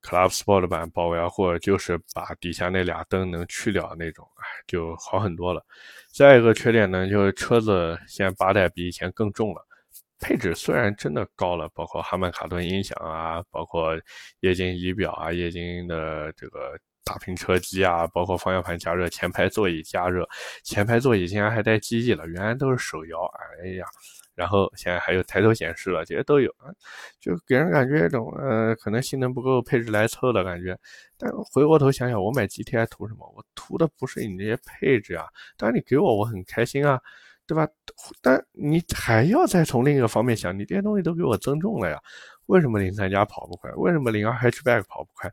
[0.02, 5.66] Club Sport 版包围啊，或者就是把底下那俩灯能去掉那种，哎，就好很多了。
[6.14, 9.62] 再一个缺点呢，就是车子现在八代比以前更重了，
[10.20, 13.94] 配置虽然真的高了，包括哈曼卡顿音响啊，包括
[14.40, 20.28] 液晶仪表啊，液晶的这个大屏车机啊，包括方向盘加热、前排座椅加热，
[20.64, 23.26] 前排座椅竟然还带记忆了，原来都是手摇，
[23.62, 23.86] 哎呀。
[24.38, 26.70] 然后现在还有抬头显示了，这些都有啊，
[27.20, 30.78] 就给人感觉一种呃，可能性能不够，配置来凑的感觉。
[31.18, 33.28] 但回过头想想，我买 GTI 图什么？
[33.36, 35.26] 我图的不是你这些配置啊，
[35.58, 37.02] 当然你给我我很开心啊，
[37.48, 37.68] 对吧？
[38.22, 42.00] 但你还要再从另一个方面想，你这些东西都给我增重了呀，
[42.46, 43.72] 为什么零三加跑不快？
[43.72, 45.32] 为什么零二 Hatchback 跑不快？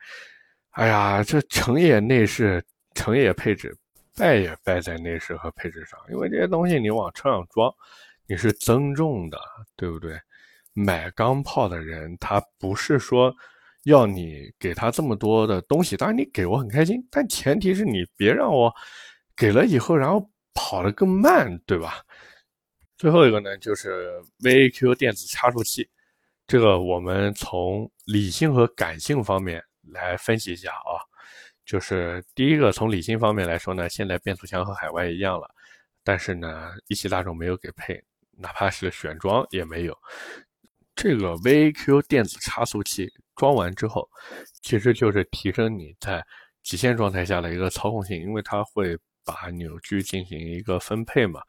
[0.71, 2.65] 哎呀，这成也内饰，
[2.95, 3.77] 成也配置，
[4.17, 7.71] 败也败在内饰和配置上，因为这些东西你往车上装。
[8.27, 9.39] 你是增重的，
[9.77, 10.19] 对不对？
[10.73, 13.33] 买钢炮的人，他不是说
[13.85, 18.75] 要你给他这么多的东西，当然你给我很开心，但前提是你别让我
[19.37, 22.03] 给了以后，然后跑得更慢，对吧？
[22.97, 25.89] 最后一个呢，就是 VAQ 电子差速器，
[26.47, 30.99] 这个我们从理性和感性方面来分析一下啊。
[31.65, 35.49] 就是第一个，从理性方面来说呢，现在变速箱和海外一样了，
[36.03, 38.03] 但是呢，一汽大众没有给配。
[38.39, 39.97] 哪怕是选装也没有，
[40.95, 44.09] 这个 VAQ 电子差速器装完之后，
[44.63, 46.25] 其实就是提升你在
[46.63, 51.41] 极限状态下的一个操控性，因为它会把扭矩进行一个分配嘛。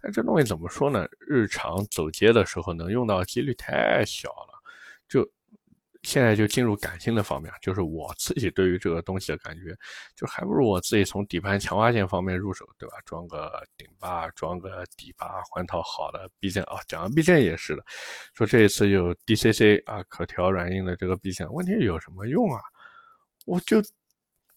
[0.00, 1.06] 但这东西怎么说呢？
[1.20, 4.62] 日常走街的时候能用到几率太小了，
[5.08, 5.28] 就。
[6.02, 9.74] 现在就进入感性的方面，就是我自己对于这个东西的感觉，
[10.16, 12.96] 就还不如我自己从底盘强化件方面入手，对吧？
[13.04, 16.76] 装个顶把，装个底把，换套好的避震啊。
[16.88, 17.84] 讲到避震也是的，
[18.34, 22.60] 说这一次有 DCC 啊，可调软硬的这个避震，问题有什么用啊？
[23.46, 23.80] 我就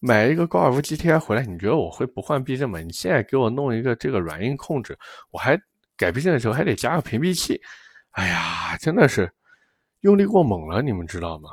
[0.00, 2.80] 买一个高尔夫 GTI 回来，你觉得我会不换避震吗？
[2.80, 4.98] 你现在给我弄一个这个软硬控制，
[5.30, 5.56] 我还
[5.96, 7.60] 改避震的时候还得加个屏蔽器，
[8.10, 9.32] 哎呀，真的是。
[10.06, 11.50] 用力过猛了，你们知道吗？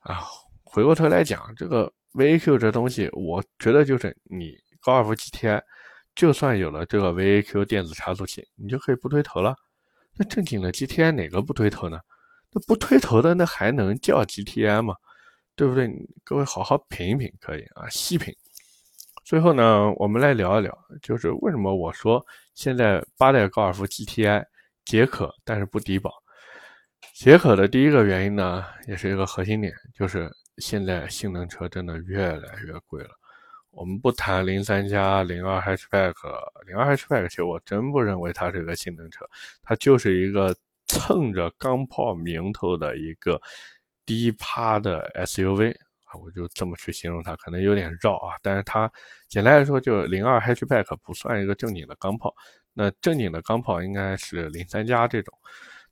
[0.00, 0.20] 啊，
[0.62, 5.62] 回过头来讲，这个 VAQ 这东西，我觉得就是你高尔夫 GTI，
[6.14, 9.56] 就算有了这个 VAQ 电子差速器，你就可以不推头了。
[10.14, 11.98] 那正经的 GTI 哪个不推头呢？
[12.50, 14.94] 那不推头的那还能叫 GTI 吗？
[15.56, 15.90] 对不对？
[16.22, 18.34] 各位好好品一品，可以啊，细品。
[19.24, 22.22] 最后呢，我们来聊一聊，就是为什么我说
[22.54, 24.44] 现在八代高尔夫 GTI
[24.84, 26.12] 解渴，但是不低保。
[27.14, 33.10] 解渴的第一个原因呢，也是一个核心点，就是现在性能车真的越来越贵了。
[33.70, 36.14] 我们不谈零三加、零二 Hatchback，
[36.66, 39.24] 零二 Hatchback 其实我真不认为它是一个性能车，
[39.62, 40.54] 它就是一个
[40.86, 43.40] 蹭着钢炮名头的一个
[44.04, 45.72] 低趴的 SUV
[46.04, 48.90] 啊，我就这么去形容它，可能有点绕啊，但是它
[49.28, 52.34] 简单来说，就零二 Hatchback 不算一个正经的钢炮，
[52.72, 55.32] 那正经的钢炮应该是零三加这种。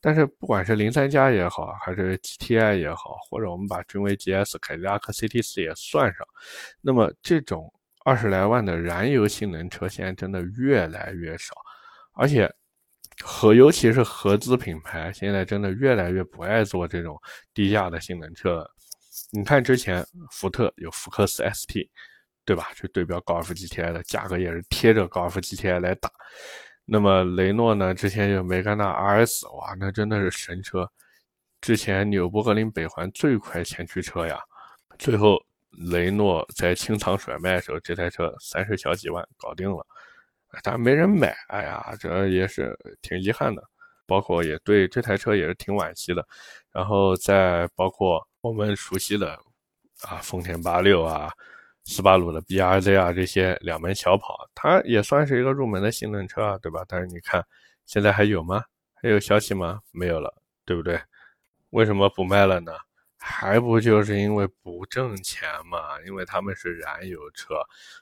[0.00, 6.26] 但是不管是零三加也好，还是 GTI 也好，或者我们把君威 GS、凯迪拉克 CT4 也算上，
[6.80, 7.72] 那么这种
[8.04, 11.54] 二十来万的燃油性能车现在真的越来越少，
[12.14, 12.48] 而且
[13.24, 17.20] 和尤其是合资品牌现在真的越来越不爱做这种
[17.52, 18.70] 低价的性能车了。
[19.32, 21.90] 你看之前福特有福克斯 ST，
[22.44, 22.68] 对吧？
[22.74, 26.08] 去对标高尔夫 GTI 的价格也是贴着高尔夫 GTI 来打。
[26.90, 27.92] 那么雷诺呢？
[27.92, 30.90] 之前有梅甘娜 RS，哇，那真的是神车。
[31.60, 34.40] 之前纽博格林北环最快前驱车呀，
[34.98, 35.38] 最后
[35.90, 39.86] 雷诺在清仓甩卖的时候，这台车三十小几万搞定了，
[40.62, 43.62] 但没人买，哎呀，这也是挺遗憾的。
[44.06, 46.26] 包括也对这台车也是挺惋惜的。
[46.72, 49.38] 然后再包括我们熟悉的
[50.04, 51.30] 啊，丰田八六啊。
[51.90, 56.84] 斯巴鲁的 BRZ 啊，这些两门小跑，它也算是一个入门的性能车啊，对吧？
[56.86, 57.42] 但是你看，
[57.86, 58.62] 现在还有吗？
[58.92, 59.80] 还有消息吗？
[59.90, 60.30] 没有了，
[60.66, 61.00] 对不对？
[61.70, 62.72] 为什么不卖了呢？
[63.16, 65.98] 还不就是因为不挣钱嘛？
[66.06, 67.54] 因为他们是燃油车，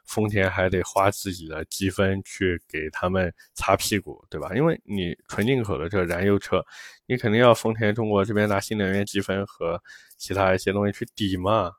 [0.05, 4.53] 丰田还得花自己的积分去给他们擦屁股，对吧？
[4.57, 6.61] 因为你纯进口的这燃油车，
[7.07, 9.81] 你肯定要丰田中国这边拿新能源积分和
[10.19, 11.71] 其他一些东西去抵嘛。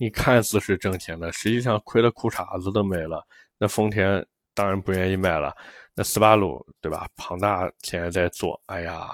[0.00, 3.22] 你看似是挣钱的，实际上亏的裤衩子都没了。
[3.58, 5.54] 那丰田当然不愿意卖了。
[5.94, 7.06] 那斯巴鲁对吧？
[7.16, 9.10] 庞大现在在做，哎呀，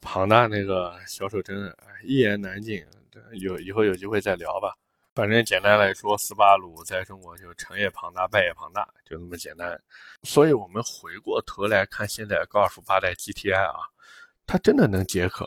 [0.00, 2.82] 庞大那个销售真的一言难尽。
[3.34, 4.74] 有以后有机会再聊吧。
[5.14, 9.78] 反正简单来说，斯巴鲁在中国就成也庞大，败也庞大，就那么简单。
[10.22, 13.76] 所以我们回过头来看，现在高尔夫八代 GTI 啊，
[14.46, 15.46] 它真的能解渴。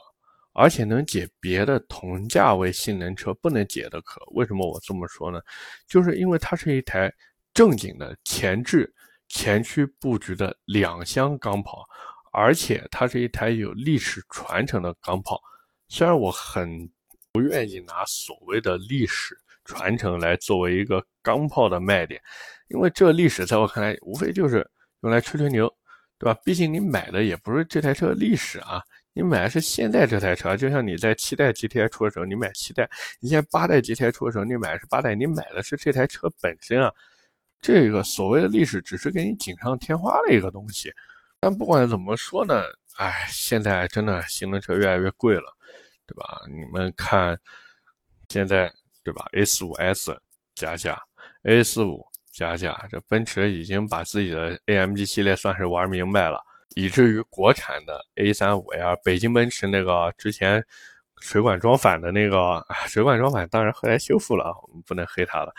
[0.54, 5.40] 而且能解别的同价位性能车不能解的渴，为什么我这么说呢？
[5.88, 7.12] 就是因为它是一台
[7.54, 8.94] 正经的前置
[9.28, 11.84] 前驱布局的两厢钢炮，
[12.32, 15.42] 而且它是一台有历史传承的钢炮。
[15.88, 16.90] 虽然我很
[17.32, 19.36] 不愿意拿所谓的历史
[19.66, 22.22] 传承来作为一个钢炮的卖点，
[22.68, 24.70] 因为这历史在我看来无非就是
[25.02, 25.68] 用来吹吹牛，
[26.20, 26.40] 对吧？
[26.46, 28.82] 毕竟你买的也不是这台车历史啊。
[29.14, 32.84] 你买的是现在这台车，就像你在七代 GTI 出的时候，你买七代；
[33.20, 35.14] 你现在八代 GTI 出的时候，你买的是八代。
[35.14, 36.92] 你买的是这台车本身啊，
[37.62, 40.92] 这个所谓的历史只是给你锦上添花的一个东西。
[41.40, 42.64] 但不管怎么说呢，
[42.98, 45.56] 哎，现在真的性能车越来越贵了，
[46.08, 46.42] 对吧？
[46.50, 47.40] 你们看，
[48.30, 48.72] 现在
[49.04, 50.18] 对吧？A45S
[50.56, 51.00] 加价
[51.44, 56.42] ，A45 加价，这奔驰已经把自己的 AMG 系列算是玩明白了。
[56.76, 60.66] 以至于国产的 A35L，北京奔驰那个之前
[61.20, 65.54] 水管装反的那个，水管装反当然后来修复了，我们不能黑它了。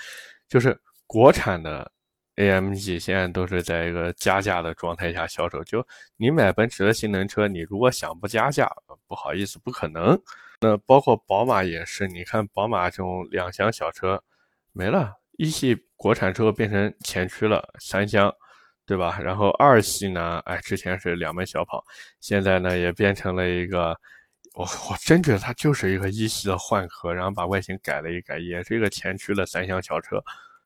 [0.49, 1.91] 就是国产的
[2.37, 5.63] AMG 现在都是在一个加价的状态下销售。
[5.65, 8.69] 就你买奔驰的性能车，你如果想不加价，
[9.07, 10.21] 不好意思，不可能。
[10.61, 14.23] 那包括宝马也是，你看宝马这种两厢小车
[14.73, 18.35] 没了，一系国产车变成前驱了，三厢。
[18.87, 19.19] 对吧？
[19.23, 20.41] 然后二系呢？
[20.45, 21.83] 哎，之前是两门小跑，
[22.21, 23.99] 现在呢也变成了一个，
[24.55, 30.23] 我我真觉得它就是一个一系的换壳，然后把外形改了一改，也是一个前驱的三厢小车。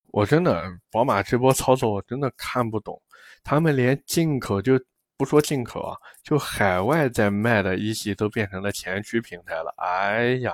[0.08, 3.00] 我真的宝马这波操作我真的看不懂，
[3.44, 4.80] 他们连进口就
[5.16, 9.72] 不说进口啊，就海外在卖的一系都变成了前驱平台了。
[9.76, 10.52] 哎呀，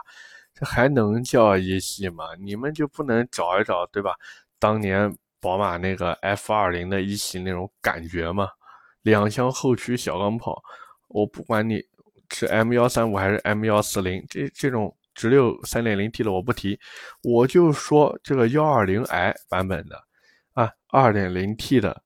[0.55, 2.25] 这还能叫一系吗？
[2.39, 4.15] 你们就不能找一找对吧？
[4.59, 5.11] 当年。
[5.45, 8.49] 宝马那个 F 二零的一系那种感觉嘛，
[9.03, 10.59] 两厢后驱小钢炮，
[11.09, 11.83] 我不管你
[12.31, 16.81] 是 M 幺三五还是 M 幺四零，这这种直六三点零 T 的我不提，
[17.23, 20.03] 我就说这个幺二零 i 版本的
[20.55, 22.03] 啊，二点零 T 的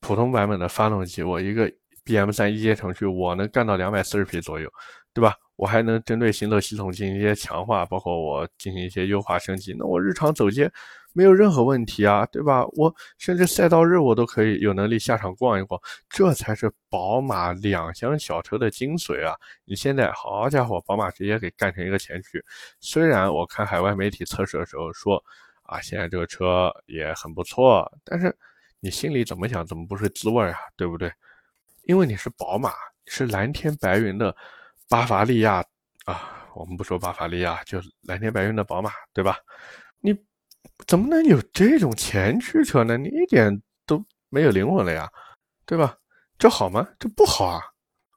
[0.00, 1.72] 普通版本的发动机，我一个
[2.04, 4.70] BM 三一阶程序，我能干到两百四十匹左右，
[5.14, 5.34] 对吧？
[5.56, 9.74] 我还能针对行走系统进行一些强化，包括我进行一些优化升级。
[9.78, 10.70] 那我日常走街
[11.12, 12.66] 没有任何问题啊，对吧？
[12.72, 15.80] 我甚至赛道日我都可以有能力下场逛一逛，
[16.10, 19.36] 这才是宝马两厢小车的精髓啊！
[19.64, 22.44] 你现在好家伙，宝马直接给干成一个前驱。
[22.80, 25.22] 虽然我看海外媒体测试的时候说
[25.62, 28.36] 啊，现在这个车也很不错，但是
[28.80, 30.58] 你心里怎么想，怎么不是滋味啊？
[30.76, 31.12] 对不对？
[31.84, 32.72] 因为你是宝马，
[33.06, 34.34] 是蓝天白云的。
[34.88, 35.64] 巴伐利亚
[36.04, 39.38] 啊，我们不说巴伐利亚，就蓝天白云的宝马，对吧？
[40.00, 40.14] 你
[40.86, 42.96] 怎么能有这种前驱车呢？
[42.96, 45.10] 你一点都没有灵魂了呀，
[45.66, 45.96] 对吧？
[46.38, 46.86] 这好吗？
[46.98, 47.62] 这不好啊！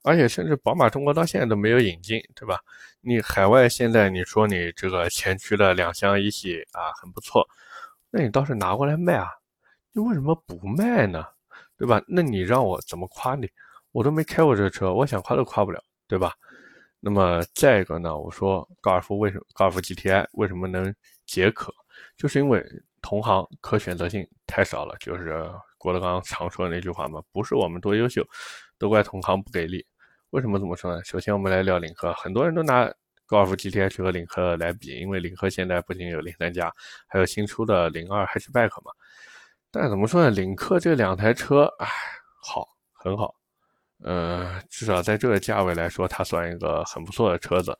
[0.04, 2.60] 而且甚至宝马中国到现在都没有引进，对吧？
[3.02, 7.48] 你海外现在你说你这个前驱的两厢一系啊很不错，
[8.10, 9.30] 那你倒是拿过来卖啊！
[9.94, 11.26] 你为什么不卖呢？
[11.78, 12.02] 对吧？
[12.08, 13.50] 那你让我怎么夸你？
[13.92, 16.34] 我都没开过这车，我想夸都夸不了，对吧？
[17.10, 18.18] 那么再一个呢？
[18.18, 20.94] 我说高尔夫为什么高尔夫 GTI 为什么能
[21.26, 21.74] 解渴？
[22.18, 22.62] 就是因为
[23.02, 24.94] 同行可选择性太少了。
[25.00, 28.22] 就是郭德纲常说的那句话嘛，不是我们多优秀，
[28.78, 29.86] 都怪同行不给力。
[30.32, 31.02] 为什么这么说呢？
[31.06, 32.94] 首先我们来聊领克，很多人都拿
[33.26, 36.70] 高尔夫 GTI 去和领克来比，因为领克现在不仅有零三加，
[37.08, 38.92] 还有新出的零二 Hatchback 嘛。
[39.72, 40.30] 但怎么说呢？
[40.30, 41.88] 领克这两台车，哎，
[42.44, 43.34] 好，很好。
[44.04, 47.78] 呃，至少在这个价位来说，它算一个很不错的车子。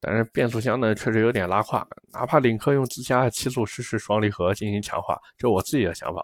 [0.00, 1.86] 但是变速箱呢，确实有点拉胯。
[2.12, 6.22] 哪怕领克用自家的七速湿式双离合进行强化，这我自己的想法，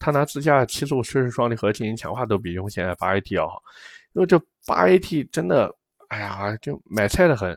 [0.00, 3.62] 它拿自家的七速湿式双离合进行强化，都比用现在八 AT 要好。
[4.14, 4.36] 因为这
[4.66, 5.72] 八 AT 真的，
[6.08, 7.56] 哎呀，就买菜的很，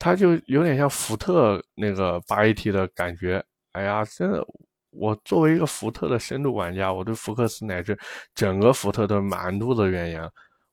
[0.00, 3.40] 它就有点像福特那个八 AT 的感觉。
[3.72, 4.44] 哎呀，真的。
[4.90, 7.96] 我作为一个福特的深度玩家，我对福克斯乃至
[8.34, 10.28] 整个福特都是满肚子怨言。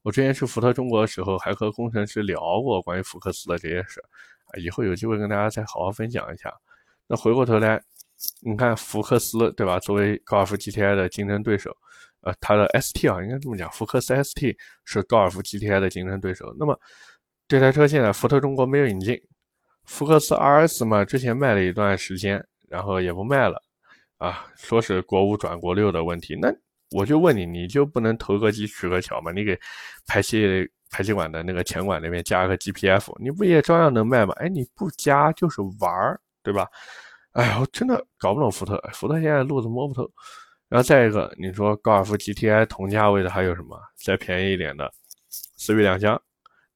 [0.05, 3.99] 我之前去福特中国的时候，还和工程师聊过关于福克斯的这些事
[4.45, 6.53] 啊，以后有机会跟大家再好好分享一下。
[7.07, 7.81] 那回过头来，
[8.41, 9.79] 你看福克斯对吧？
[9.79, 11.75] 作为高尔夫 GTI 的竞争对手，
[12.21, 16.55] 呃，它的 ST 啊，应该这么讲，福克斯 ST 是高尔夫 GTI 的竞争对手。
[16.59, 16.79] 那么
[17.47, 19.19] 这台车现在福特中国没有引进，
[19.85, 23.59] 福克斯 RS 嘛，之前卖了一段时间，然后也不卖了，
[24.19, 26.55] 啊，说是国五转国六的问题，那。
[26.95, 29.29] 我就问你，你就不能投个机取个巧吗？
[29.33, 29.59] 你给
[30.07, 34.33] 排气排气管的那个前管那边加个 GPF，你不也照样能卖吗？
[34.37, 36.65] 哎，你不加就是玩儿，对吧？
[37.33, 40.09] 哎呀，我真的搞不懂福特，福特现在路子摸不透。
[40.69, 43.77] 然后再一个，你说高尔夫 GTI 同价位的还有什么？
[44.01, 44.89] 再便宜一点的
[45.29, 46.19] 思域两厢，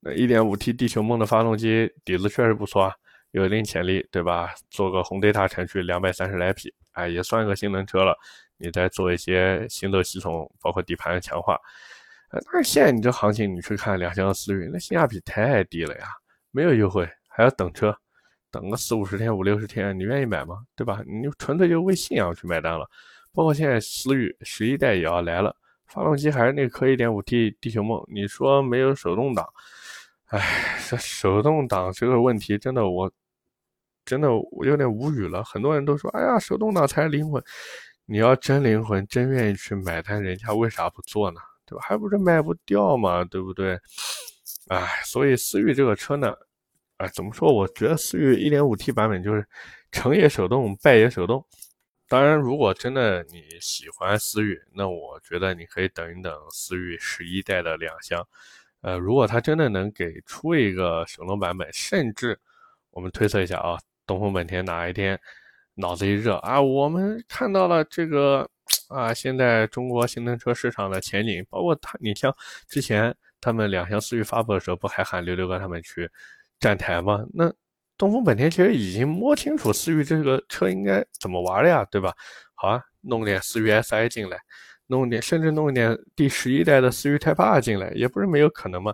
[0.02, 2.94] 那 1.5T 地球梦的发动机底子确实不错啊，
[3.32, 4.54] 有一定潜力，对吧？
[4.70, 8.18] 做个红 data 程序，两百三十来匹，哎，也算个性能车了。
[8.60, 11.58] 你再做一些行走系统，包括底盘的强化，
[12.32, 16.06] 呃，但是现在你这行情，你去看两厢思域，那性价比太低了呀，
[16.52, 17.96] 没有优惠，还要等车，
[18.52, 20.60] 等个四五十天、五六十天，你愿意买吗？
[20.76, 21.02] 对吧？
[21.08, 22.88] 你就纯粹就为信仰去买单了。
[23.32, 25.56] 包括现在思域十一代也要来了，
[25.88, 29.48] 发动机还是那颗 1.5T 地球梦，你说没有手动挡，
[30.26, 33.12] 哎，这手动挡这个问题真的我，
[34.04, 35.44] 真的我有点无语了。
[35.44, 37.42] 很多人都说，哎呀，手动挡才是灵魂。
[38.10, 41.40] 你要真灵魂，真愿意去买单，人家为啥不做呢？
[41.64, 41.86] 对吧？
[41.88, 43.80] 还不是卖不掉嘛，对不对？
[44.70, 46.34] 哎，所以思域这个车呢，
[46.98, 47.54] 哎，怎么说？
[47.54, 49.46] 我觉得思域 1.5T 版本就是
[49.92, 51.46] 成也手动，败也手动。
[52.08, 58.28] 当然，如果真的你喜欢思域，那我觉得你可以等一等思域十一代的两厢。
[58.82, 62.40] 呃，如果它真的能给出一个手动版本，甚至
[62.90, 65.20] 我们推测一下啊，东风本田哪一天？
[65.80, 68.48] 脑子一热啊，我们看到了这个
[68.90, 72.36] 啊，现在中国新能源车市场的前景，包括他，你像
[72.68, 76.10] 之前他们两厢思域发布的时候，不还喊刘刘哥他们去
[76.60, 77.26] 站台吗？
[77.34, 77.52] 那
[77.98, 82.14] 东风本田其实已经摸清楚思域这个车应该怎么玩了呀，对吧？
[82.56, 84.38] 好啊，弄点思域 Si 进来，
[84.88, 88.94] 弄点甚至弄点第十一代的思域 Type R 进来，也不是没有可能嘛。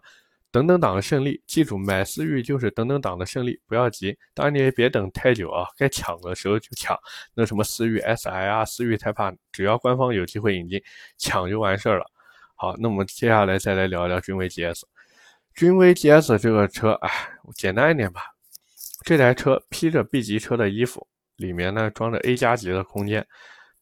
[0.55, 4.17] 等等党的胜利，记住买思域就是等等党的胜利，不要急。
[4.33, 6.97] 当然你也别等太久啊，该抢的时候就抢。
[7.33, 10.81] 那什么思域 Si 啊，思域 Type，只要官方有机会引进，
[11.17, 12.05] 抢就完事儿了。
[12.55, 14.83] 好，那我们接下来再来聊一聊君威 GS。
[15.55, 17.09] 君威 GS 这个车，哎，
[17.55, 18.21] 简单一点吧。
[19.03, 23.27] 这台车披着 B 级车的衣服，里面呢装着 A 加级的空间，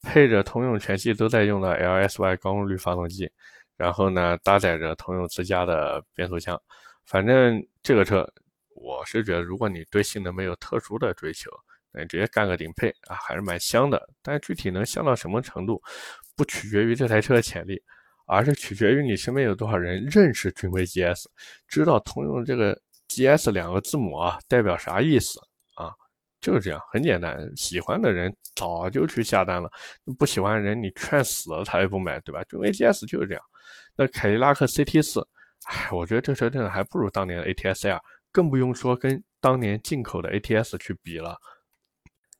[0.01, 3.29] 配着通用全系都在用的 LSY 高功率发动机。
[3.75, 6.59] 然后呢，搭载着通用自家的变速箱，
[7.05, 8.27] 反正这个车，
[8.75, 11.49] 我是觉得，如果你对性能没有特殊的追求，
[11.91, 14.09] 那你直接干个顶配啊，还是蛮香的。
[14.21, 15.81] 但具体能香到什么程度，
[16.35, 17.81] 不取决于这台车的潜力，
[18.25, 21.25] 而是取决于你身边有多少人认识君威 GS，
[21.67, 25.39] 知道通用这个 GS 两个字母啊代表啥意思
[25.75, 25.93] 啊？
[26.43, 27.49] 就是这样，很简单。
[27.55, 29.71] 喜欢的人早就去下单了，
[30.19, 32.43] 不喜欢的人你劝死了他也不买，对吧？
[32.43, 33.41] 就 ATS 就是这样。
[33.95, 35.25] 那凯迪拉克 CT 四，
[35.67, 41.37] 哎，我觉得这车真的还不如当年的 ATS L，更不用说跟当年进口的 ATS 去比了。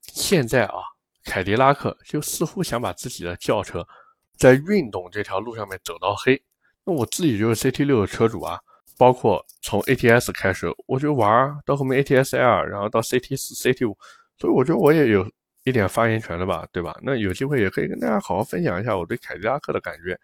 [0.02, 0.76] 现在啊，
[1.24, 3.88] 凯迪拉克就似乎想把自己的轿车
[4.36, 6.44] 在运动这条路上面走到黑。
[6.84, 8.60] 那我自己就是 CT 六的车主啊。
[9.04, 13.98] 包括从 ATS 开始，我就玩到后面 ATS L，然后到 CT 四、CT 五，
[14.38, 15.30] 所以我觉得我也有
[15.66, 16.98] 一点发言权了吧，对吧？
[17.02, 20.18] 那有机会也可以跟大家好好分享一下我对凯迪拉克的感觉。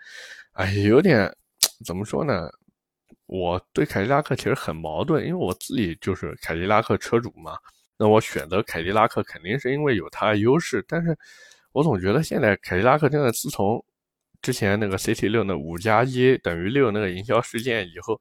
[0.53, 1.29] 哎，有点
[1.85, 2.49] 怎么说呢？
[3.25, 7.57] 我对凯迪拉克其实很矛盾，因为我自己就是凯迪拉克车主嘛。
[7.97, 11.13] 那我选择凯迪拉克肯定是因为有它的优势，但是
[11.73, 13.83] 我总觉得现在凯迪拉克真的自从
[14.41, 18.17] 之前那个 CT 六那五加一等于六那个营销事件以后。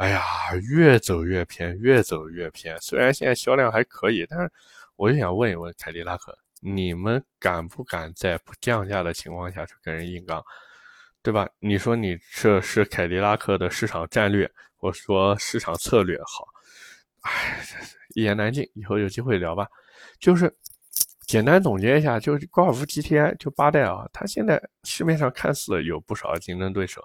[0.00, 0.22] 哎呀，
[0.70, 2.74] 越走越偏，越走越偏。
[2.80, 4.50] 虽然现在销量还可以，但是
[4.96, 10.42] 我就想问一问凯迪拉克，你们敢不敢在不降价的情况下去跟人硬刚，
[11.22, 11.46] 对吧？
[11.58, 16.48] 你说你这是凯迪拉克的市场战略，或说市场策略好？
[17.20, 17.62] 哎，
[18.14, 19.68] 一言难尽，以后有机会聊吧。
[20.18, 20.50] 就是。
[21.30, 27.00] 简单总结一下，就是高尔夫 GTI 就八代啊，它现在市面上看似有不少竞争对手，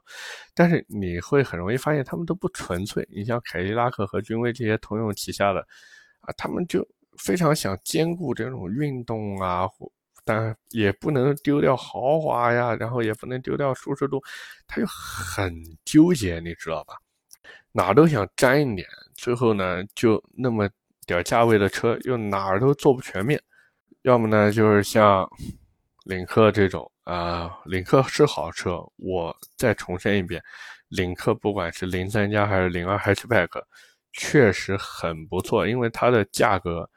[0.55, 3.07] 但是你会很容易发现他们都不纯粹。
[3.11, 5.59] 你像凯迪拉克和君威这些通用旗下的
[6.21, 6.83] 啊，他们就
[7.19, 9.69] 非常想兼顾这种运动啊，
[10.23, 14.19] 但也不能丢掉豪华呀，然后也不能丢掉舒适度，
[14.65, 15.53] 他就很
[15.85, 16.95] 纠结，你知道吧？
[17.71, 20.67] 哪都想沾一点，最后呢，就那么
[21.05, 23.39] 点价位的车，又哪儿都做不全面。
[24.05, 25.27] 要么呢，就是像
[26.03, 28.85] 领克这种啊，领克是好车。
[28.97, 30.39] 我再重申一遍，
[30.89, 33.49] 领克不管是零三加还是零二 hatchback，
[34.13, 36.87] 确实很不错，因为它的价格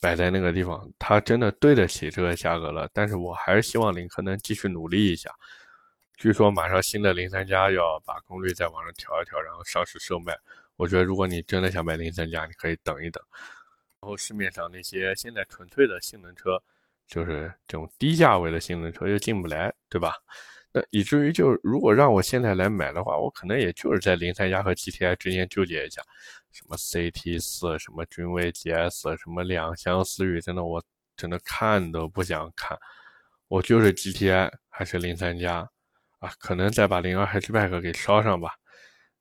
[0.00, 2.88] 摆在那个地方，它真的对得起这个价格了。
[2.94, 5.30] 但是我还是希望领克能继续努力一下。
[6.16, 10.34] 据说马上新的零三加要把功率再往上调一调，然后上市售卖。
[10.76, 13.22] 我觉得如果你真的想买零三加，你可以等一等。
[14.04, 16.62] 然后市面上那些现在纯粹的性能车，
[17.06, 20.12] 就是这种低价位的性能车又进不来，对吧？
[20.74, 26.02] 那以至于就如果让我现在来买的话，我可能也就是在零三加和 GTI 之间纠结一下，
[26.52, 30.84] 什么 CT 四，什么君威 GS，什么两厢思域，真的我
[31.16, 32.78] 真的看都不想看，
[33.48, 35.66] 我就是 GTI 还是零三加
[36.18, 36.30] 啊？
[36.38, 38.50] 可能再把零二 hatchback 给烧上吧，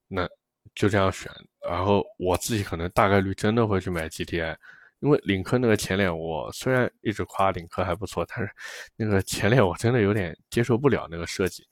[0.09, 0.27] 那。
[0.76, 1.32] 就这样选，
[1.69, 4.55] 然后我自己可能大概率真的会去买 GTI，
[5.01, 8.51] 因为领克那个前脸，我虽然一直夸领克还不错，但是
[8.95, 11.63] 那个前脸我真的有点接受不了那个设计。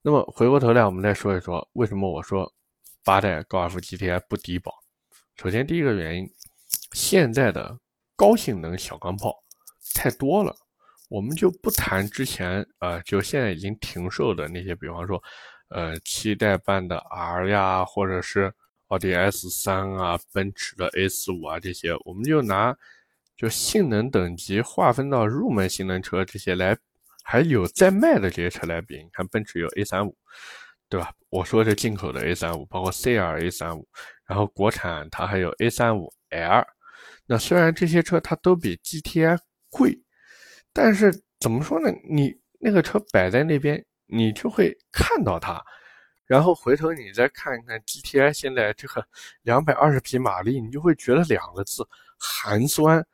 [0.00, 2.50] 那么回过头来，我们再说一说为什么我说
[3.04, 4.72] 八代高尔夫 GTI 不低保。
[5.36, 6.26] 首先第一个原因，
[6.92, 7.78] 现在的
[8.16, 9.34] 高性能小钢炮
[9.94, 10.54] 太多了，
[11.10, 15.22] 我们就不谈之前啊，就现在已经停售的那些，比方说。
[15.74, 18.52] 呃，七代半的 R 呀，或者是
[18.88, 22.76] 奥迪 S 三啊，奔驰的 A 四五啊，这些，我们就拿
[23.36, 26.76] 就性能等级划分到入门性能车这些来，
[27.24, 29.02] 还有在卖的这些车来比。
[29.02, 30.14] 你看，奔驰有 A 三五，
[30.90, 31.10] 对吧？
[31.30, 33.88] 我说是进口的 A 三五，包括 C R A 三五，
[34.26, 36.66] 然后国产它还有 A 三五 L。
[37.24, 39.38] 那虽然这些车它都比 GTI
[39.70, 39.98] 贵，
[40.72, 41.90] 但是怎么说呢？
[42.10, 43.82] 你那个车摆在那边。
[44.12, 45.64] 你就会看到它，
[46.26, 49.02] 然后回头你再看一看 GTI 现在这个
[49.42, 51.82] 两百二十匹马力，你就会觉得两个字
[52.18, 53.04] 寒酸。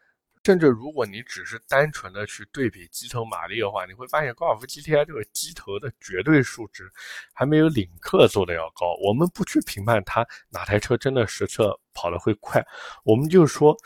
[0.44, 6.90] 甚至如果你只是单纯的去对比机头马力的话，你会发现高尔夫 GTI 这个机头的绝对数值
[7.34, 8.96] 还没有领克做的要高。
[9.06, 12.64] 我们不去评判它哪台车真的实测跑的会快，
[13.04, 13.76] 我们就说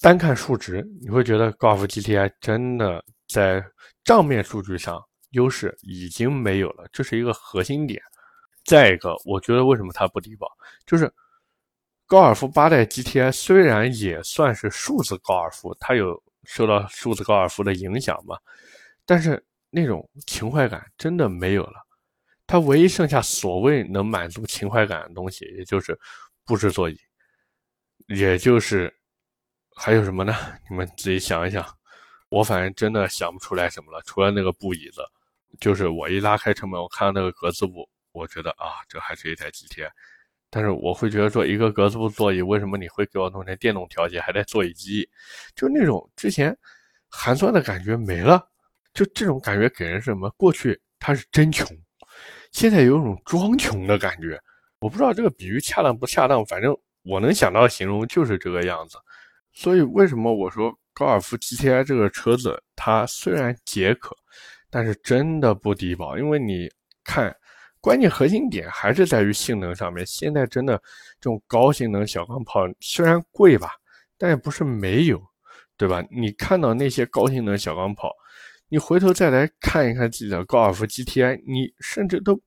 [0.00, 3.64] 单看数值，你会觉得高尔夫 GTI 真的在
[4.04, 5.04] 账面数据上。
[5.30, 8.02] 优势已经没有了，这是一个核心点。
[8.64, 10.46] 再一个，我觉得为什么它不低保，
[10.86, 11.10] 就是
[12.06, 18.38] 高尔夫八代 GTI 虽然也算是数字高尔夫，它有受到数字高尔夫的影响嘛，
[19.06, 21.86] 但是那种情怀感真的没有了。
[22.46, 25.98] 它唯一剩下所谓能满足情怀感的东西，也就是
[26.44, 26.98] 布置座椅，
[28.08, 28.94] 也就是
[29.74, 30.34] 还有什么呢？
[30.68, 31.66] 你们自己想一想。
[32.30, 35.02] 我反正真的想不出来什么了，除了那个布椅子。
[35.60, 39.88] 就是我一拉开车门，我看到那个格子布，我觉得啊，这还是一台 GTI。
[40.50, 45.08] 但是我会觉得说，一个格子布座椅，为什么你会给我弄成电动调节，还带座椅机？
[45.54, 46.56] 就那种之前
[47.08, 48.48] 寒酸的感觉没了。
[48.94, 50.28] 就这种感觉给人什么？
[50.36, 51.66] 过去他是真穷，
[52.50, 54.40] 现在有一种装穷的感觉。
[54.80, 58.98] 我不知道这个比喻恰当不恰当，反正我能想到形容就是这个样子。
[59.52, 64.16] 所以为什么我说高尔夫 GTI 这个车子它虽然解渴，
[64.70, 66.68] 但是真的不低保，因为你
[67.04, 67.34] 看。
[67.80, 70.04] 关键核心点还是在于性能上面。
[70.04, 70.76] 现在真的
[71.20, 73.70] 这种高性能小钢炮虽然贵吧，
[74.18, 75.22] 但也不是没有，
[75.76, 76.04] 对吧？
[76.10, 78.12] 你看到那些高性能小钢炮，
[78.68, 82.38] 你回头再来看一看自己的高尔夫 GTI，你甚至都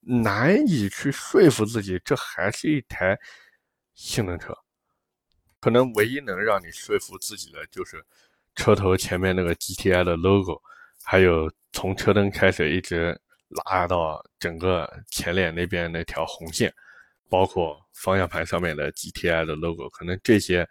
[0.00, 3.18] 难以去说服自己，这还是一台
[3.94, 4.56] 性能车。
[5.60, 8.02] 可能唯一能让你说服自己的，就是
[8.54, 10.62] 车头前面那个 GTI 的 logo，
[11.04, 13.18] 还有从车灯开始一直。
[13.66, 16.72] 拉到整个前脸那边那条红线，
[17.28, 20.64] 包括方向盘上面的 GTI 的 logo，可能这些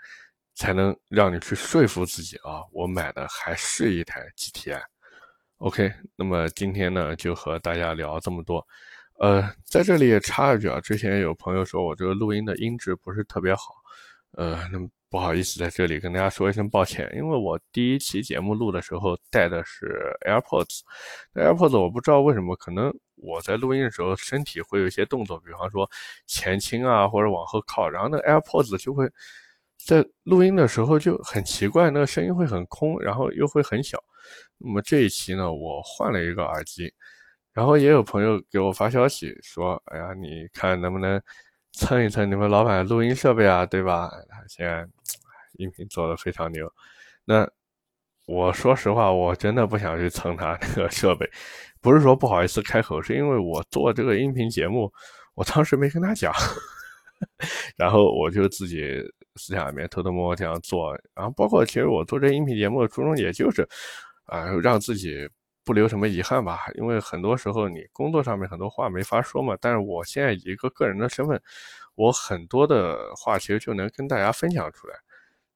[0.56, 4.82] 才能让你去说服自己啊，我买的还是一台 GTI。
[5.58, 8.66] OK，那么今天呢就和大家聊这么多。
[9.20, 13.76] 呃，在这里也插一句啊，之前有朋友说我这个录音的音质不是特别好，
[14.38, 14.88] 呃，那么。
[15.10, 20.82] 不好意思，在这里跟大家说一声抱歉，因为我第一期节目录的时候带的是 AirPods，
[21.34, 25.90] 那 AirPods 我不知道为什么，可能我在录音的时候身体会有一些动作，比方说
[26.28, 29.10] 前倾啊或者往后靠，然后那 AirPods 就会
[29.84, 33.98] 在录音的时候就很奇怪，那个声音会很空，然后又会很小。
[34.60, 36.94] 那么这一期呢，我换了一个耳机，
[37.52, 41.20] 然后也有朋友给我发消息说，哎呀，你看能不能。
[41.80, 44.12] 蹭一蹭你们老板录音设备啊，对吧？
[44.50, 44.86] 现在
[45.54, 46.70] 音频做的非常牛。
[47.24, 47.50] 那
[48.26, 51.26] 我说实话，我真的不想去蹭他那个设备，
[51.80, 54.92] 不是说不好意思开口，是因为我做这个音频节目，
[55.36, 56.34] 我当时没跟他讲，
[57.78, 59.02] 然后我就自己
[59.38, 60.92] 私下里面偷偷摸摸这样做。
[61.16, 63.66] 然后包括其实我做这音频节目的初衷，也就是
[64.26, 65.30] 啊让自己。
[65.70, 69.56] 不留什么遗憾吧，因为很多时候你工作上面很多话没法说嘛。
[69.62, 71.40] 但是我现在以一个个人的身份，
[71.94, 74.96] 我很多的话其实就能跟大家分享出来。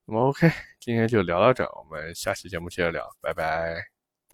[0.05, 3.93] 那么 OK，今天就聊到这，我们下期节目接着聊，拜拜。